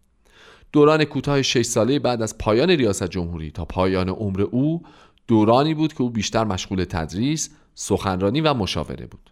دوران 0.72 1.04
کوتاه 1.04 1.42
6 1.42 1.62
ساله 1.62 2.00
بعد 2.00 2.22
از 2.22 2.38
پایان 2.38 2.70
ریاست 2.70 3.10
جمهوری 3.10 3.52
تا 3.52 3.66
پایان 3.66 4.10
عمر 4.10 4.42
او 4.42 4.84
دورانی 5.28 5.74
بود 5.74 5.94
که 5.94 6.02
او 6.02 6.10
بیشتر 6.10 6.44
مشغول 6.44 6.84
تدریس، 6.84 7.50
سخنرانی 7.76 8.42
و 8.42 8.54
مشاوره 8.54 9.06
بود. 9.06 9.29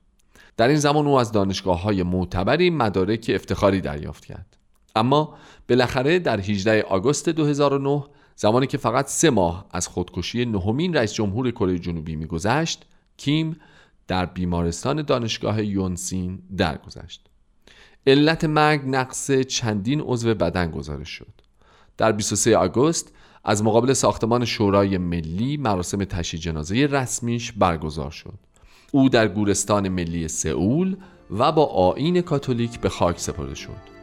در 0.57 0.67
این 0.67 0.77
زمان 0.77 1.07
او 1.07 1.19
از 1.19 1.31
دانشگاه 1.31 1.81
های 1.81 2.03
معتبری 2.03 2.69
مدارک 2.69 3.31
افتخاری 3.35 3.81
دریافت 3.81 4.25
کرد. 4.25 4.57
اما 4.95 5.37
بالاخره 5.69 6.19
در 6.19 6.39
18 6.39 6.81
آگوست 6.81 7.29
2009 7.29 8.03
زمانی 8.35 8.67
که 8.67 8.77
فقط 8.77 9.07
سه 9.07 9.29
ماه 9.29 9.65
از 9.71 9.87
خودکشی 9.87 10.45
نهمین 10.45 10.93
رئیس 10.93 11.13
جمهور 11.13 11.51
کره 11.51 11.79
جنوبی 11.79 12.15
میگذشت 12.15 12.85
کیم 13.17 13.59
در 14.07 14.25
بیمارستان 14.25 15.01
دانشگاه 15.01 15.63
یونسین 15.63 16.39
درگذشت. 16.57 17.27
علت 18.07 18.43
مرگ 18.43 18.81
نقص 18.85 19.31
چندین 19.31 20.01
عضو 20.01 20.33
بدن 20.33 20.71
گزارش 20.71 21.09
شد. 21.09 21.33
در 21.97 22.11
23 22.11 22.57
آگوست 22.57 23.13
از 23.43 23.63
مقابل 23.63 23.93
ساختمان 23.93 24.45
شورای 24.45 24.97
ملی 24.97 25.57
مراسم 25.57 26.03
تشییع 26.03 26.43
جنازه 26.43 26.75
رسمیش 26.75 27.51
برگزار 27.51 28.11
شد. 28.11 28.46
او 28.91 29.09
در 29.09 29.27
گورستان 29.27 29.89
ملی 29.89 30.27
سئول 30.27 30.95
و 31.31 31.51
با 31.51 31.65
آین 31.65 32.21
کاتولیک 32.21 32.79
به 32.79 32.89
خاک 32.89 33.19
سپرده 33.19 33.55
شد 33.55 33.97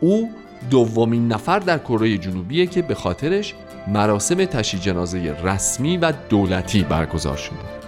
او 0.00 0.30
دومین 0.70 1.28
نفر 1.28 1.58
در 1.58 1.78
کره 1.78 2.18
جنوبیه 2.18 2.66
که 2.66 2.82
به 2.82 2.94
خاطرش 2.94 3.54
مراسم 3.88 4.44
تشییع 4.44 4.82
جنازه 4.82 5.36
رسمی 5.44 5.96
و 5.96 6.12
دولتی 6.28 6.82
برگزار 6.82 7.36
شده 7.36 7.78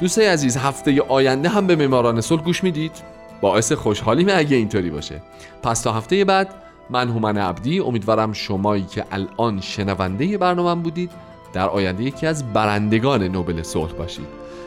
دوستای 0.00 0.26
عزیز 0.26 0.56
هفته 0.56 1.02
آینده 1.02 1.48
هم 1.48 1.66
به 1.66 1.76
معماران 1.76 2.20
صلح 2.20 2.42
گوش 2.42 2.64
می‌دید؟ 2.64 3.15
باعث 3.40 3.72
خوشحالیم 3.72 4.28
اگه 4.30 4.56
اینطوری 4.56 4.90
باشه. 4.90 5.22
پس 5.62 5.80
تا 5.80 5.92
هفته 5.92 6.24
بعد 6.24 6.54
من 6.90 7.08
هومن 7.08 7.38
عبدی 7.38 7.80
امیدوارم 7.80 8.32
شمایی 8.32 8.82
که 8.82 9.04
الان 9.10 9.60
شنونده 9.60 10.38
برنامه 10.38 10.82
بودید 10.82 11.10
در 11.52 11.68
آینده 11.68 12.04
یکی 12.04 12.26
از 12.26 12.52
برندگان 12.52 13.22
نوبل 13.22 13.62
صلح 13.62 13.92
باشید. 13.92 14.26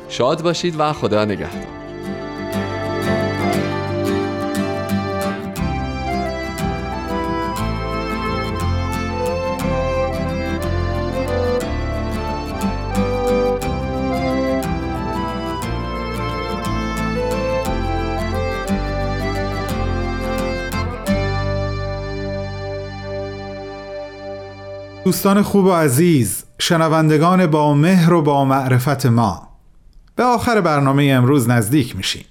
شاد 0.09 0.41
باشید 0.41 0.75
و 0.79 0.93
خدا 0.93 1.25
نگهدار. 1.25 1.88
دوستان 25.09 25.41
خوب 25.41 25.65
و 25.65 25.71
عزیز 25.71 26.43
شنوندگان 26.59 27.47
با 27.47 27.73
مهر 27.73 28.13
و 28.13 28.21
با 28.21 28.45
معرفت 28.45 29.05
ما. 29.05 29.49
به 30.15 30.23
آخر 30.23 30.61
برنامه 30.61 31.03
امروز 31.03 31.49
نزدیک 31.49 31.95
میشیم. 31.95 32.25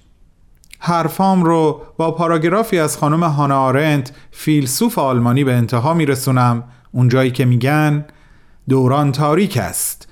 حرفام 0.79 1.43
رو 1.43 1.81
با 1.97 2.11
پاراگرافی 2.11 2.79
از 2.79 2.97
خانم 2.97 3.23
هانا 3.23 3.61
آرنت 3.61 4.11
فیلسوف 4.31 4.97
آلمانی 4.97 5.43
به 5.43 5.53
انتها 5.53 5.93
میرسونم. 5.93 6.63
اونجایی 6.91 7.31
که 7.31 7.45
میگن 7.45 8.05
دوران 8.69 9.11
تاریک 9.11 9.57
است. 9.57 10.07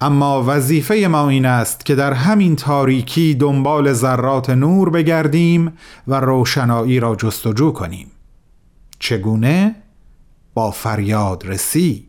اما 0.00 0.44
وظیفه 0.46 1.08
ما 1.10 1.28
این 1.28 1.46
است 1.46 1.84
که 1.84 1.94
در 1.94 2.12
همین 2.12 2.56
تاریکی 2.56 3.34
دنبال 3.34 3.92
ذرات 3.92 4.50
نور 4.50 4.90
بگردیم 4.90 5.72
و 6.08 6.20
روشنایی 6.20 7.00
را 7.00 7.16
جستجو 7.16 7.72
کنیم. 7.72 8.10
چگونه؟ 8.98 9.74
با 10.54 10.70
فریاد 10.70 11.46
رسی. 11.46 12.07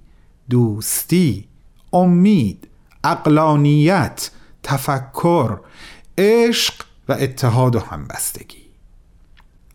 دوستی 0.49 1.47
امید 1.93 2.67
اقلانیت 3.03 4.31
تفکر 4.63 5.59
عشق 6.17 6.73
و 7.09 7.13
اتحاد 7.19 7.75
و 7.75 7.79
همبستگی. 7.79 8.69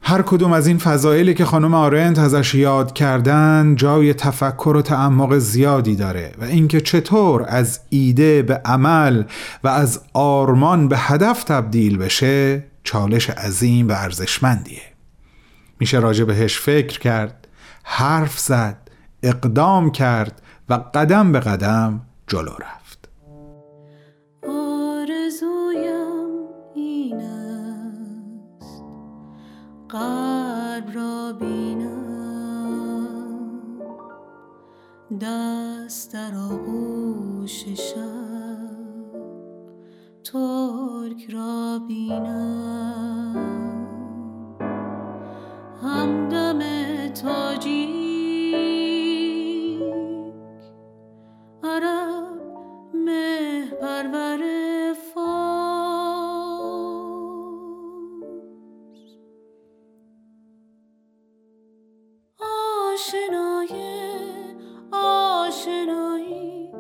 هر 0.07 0.23
کدوم 0.23 0.53
از 0.53 0.67
این 0.67 0.79
فضایلی 0.79 1.35
که 1.35 1.45
خانم 1.45 1.75
آرنت 1.75 2.19
ازش 2.19 2.55
یاد 2.55 2.93
کردن 2.93 3.75
جای 3.77 4.15
تفکر 4.15 4.77
و 4.77 4.83
تعمق 4.83 5.39
زیادی 5.39 5.97
داره 5.97 6.33
و 6.39 6.45
اینکه 6.45 6.81
چطور 6.81 7.45
از 7.49 7.81
ایده 7.89 8.43
به 8.43 8.55
عمل 8.65 9.25
و 9.65 9.69
از 9.69 10.01
آرمان 10.13 10.89
به 10.89 10.99
هدف 10.99 11.45
تبدیل 11.45 11.99
بشه 11.99 12.65
چالش 12.85 13.31
عظیم 13.31 13.89
و 13.89 13.93
ارزشمندیه. 13.93 14.83
میشه 15.81 15.99
راجع 15.99 16.25
بهش 16.25 16.59
فکر 16.59 16.99
کرد 16.99 17.49
حرف 17.83 18.39
زد 18.39 18.91
اقدام 19.23 19.91
کرد 19.91 20.43
و 20.69 20.75
قدم 20.75 21.33
به 21.33 21.41
قدم 21.41 22.01
جلو 22.27 22.51
رفت. 22.51 23.09
آرزویم 24.49 26.29
این 26.75 27.21
است. 27.21 28.83
قلب 29.89 30.95
را 30.95 31.33
بینم. 31.33 31.89
دست 35.21 36.13
در 36.13 36.35
آغوش 36.35 37.65
شب. 37.65 38.75
ترک 40.25 41.31
را 41.33 41.79
بینم. 41.89 43.37
همدم 45.83 46.59
تاجی 47.09 48.05
عرب 51.65 52.25
مه 52.95 53.65
پرور 53.81 54.43
فارس 55.15 55.25
آشنای 62.41 63.75
آشنایی 64.93 66.71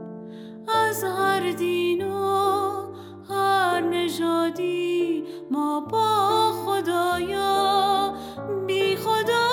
از 0.68 1.04
هر 1.04 1.52
دین 1.52 2.06
و 2.08 2.22
هر 3.30 3.80
نژادی 3.80 5.24
ما 5.50 5.80
با 5.80 6.52
خدایا 6.52 8.14
بی 8.66 8.96
خداییم 8.96 9.43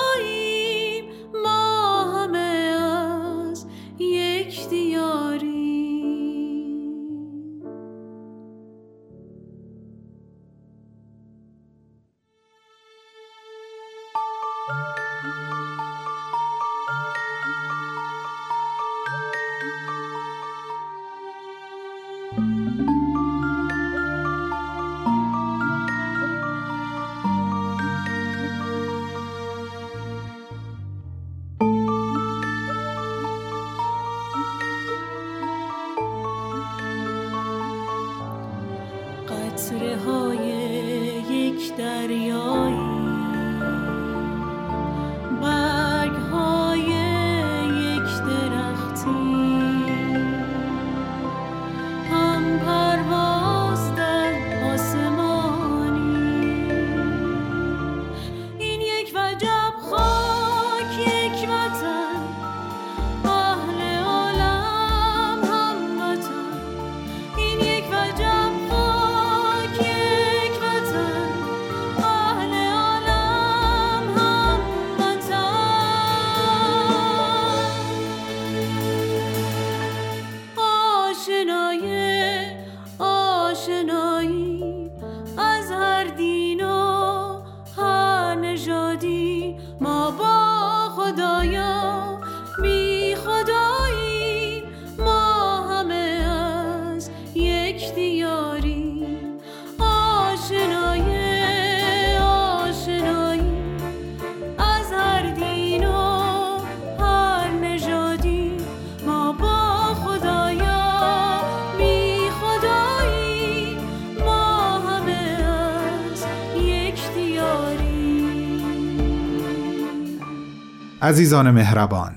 عزیزان 121.02 121.50
مهربان 121.50 122.12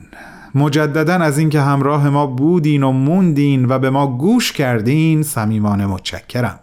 مجددا 0.55 1.13
از 1.13 1.38
اینکه 1.38 1.61
همراه 1.61 2.09
ما 2.09 2.27
بودین 2.27 2.83
و 2.83 2.91
موندین 2.91 3.65
و 3.65 3.79
به 3.79 3.89
ما 3.89 4.07
گوش 4.07 4.51
کردین 4.51 5.23
صمیمانه 5.23 5.86
متشکرم. 5.86 6.59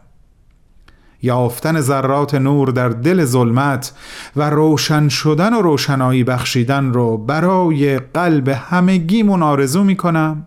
یافتن 1.23 1.81
ذرات 1.81 2.35
نور 2.35 2.69
در 2.69 2.89
دل 2.89 3.25
ظلمت 3.25 3.93
و 4.37 4.51
روشن 4.51 5.09
شدن 5.09 5.55
و 5.55 5.63
روشنایی 5.63 6.25
بخشیدن 6.25 6.93
رو 6.93 7.19
برای 7.19 7.99
قلب 7.99 8.49
همگیمون 8.49 9.43
آرزو 9.43 9.85
می 9.85 9.97
کنم 9.97 10.47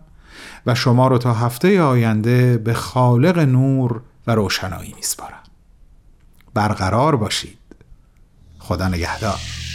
و 0.66 0.74
شما 0.74 1.08
رو 1.08 1.18
تا 1.18 1.34
هفته 1.34 1.82
آینده 1.82 2.58
به 2.58 2.74
خالق 2.74 3.38
نور 3.38 4.00
و 4.26 4.34
روشنایی 4.34 4.94
میسپارم. 4.96 5.42
برقرار 6.54 7.16
باشید. 7.16 7.58
خدا 8.58 8.88
نگهدار. 8.88 9.65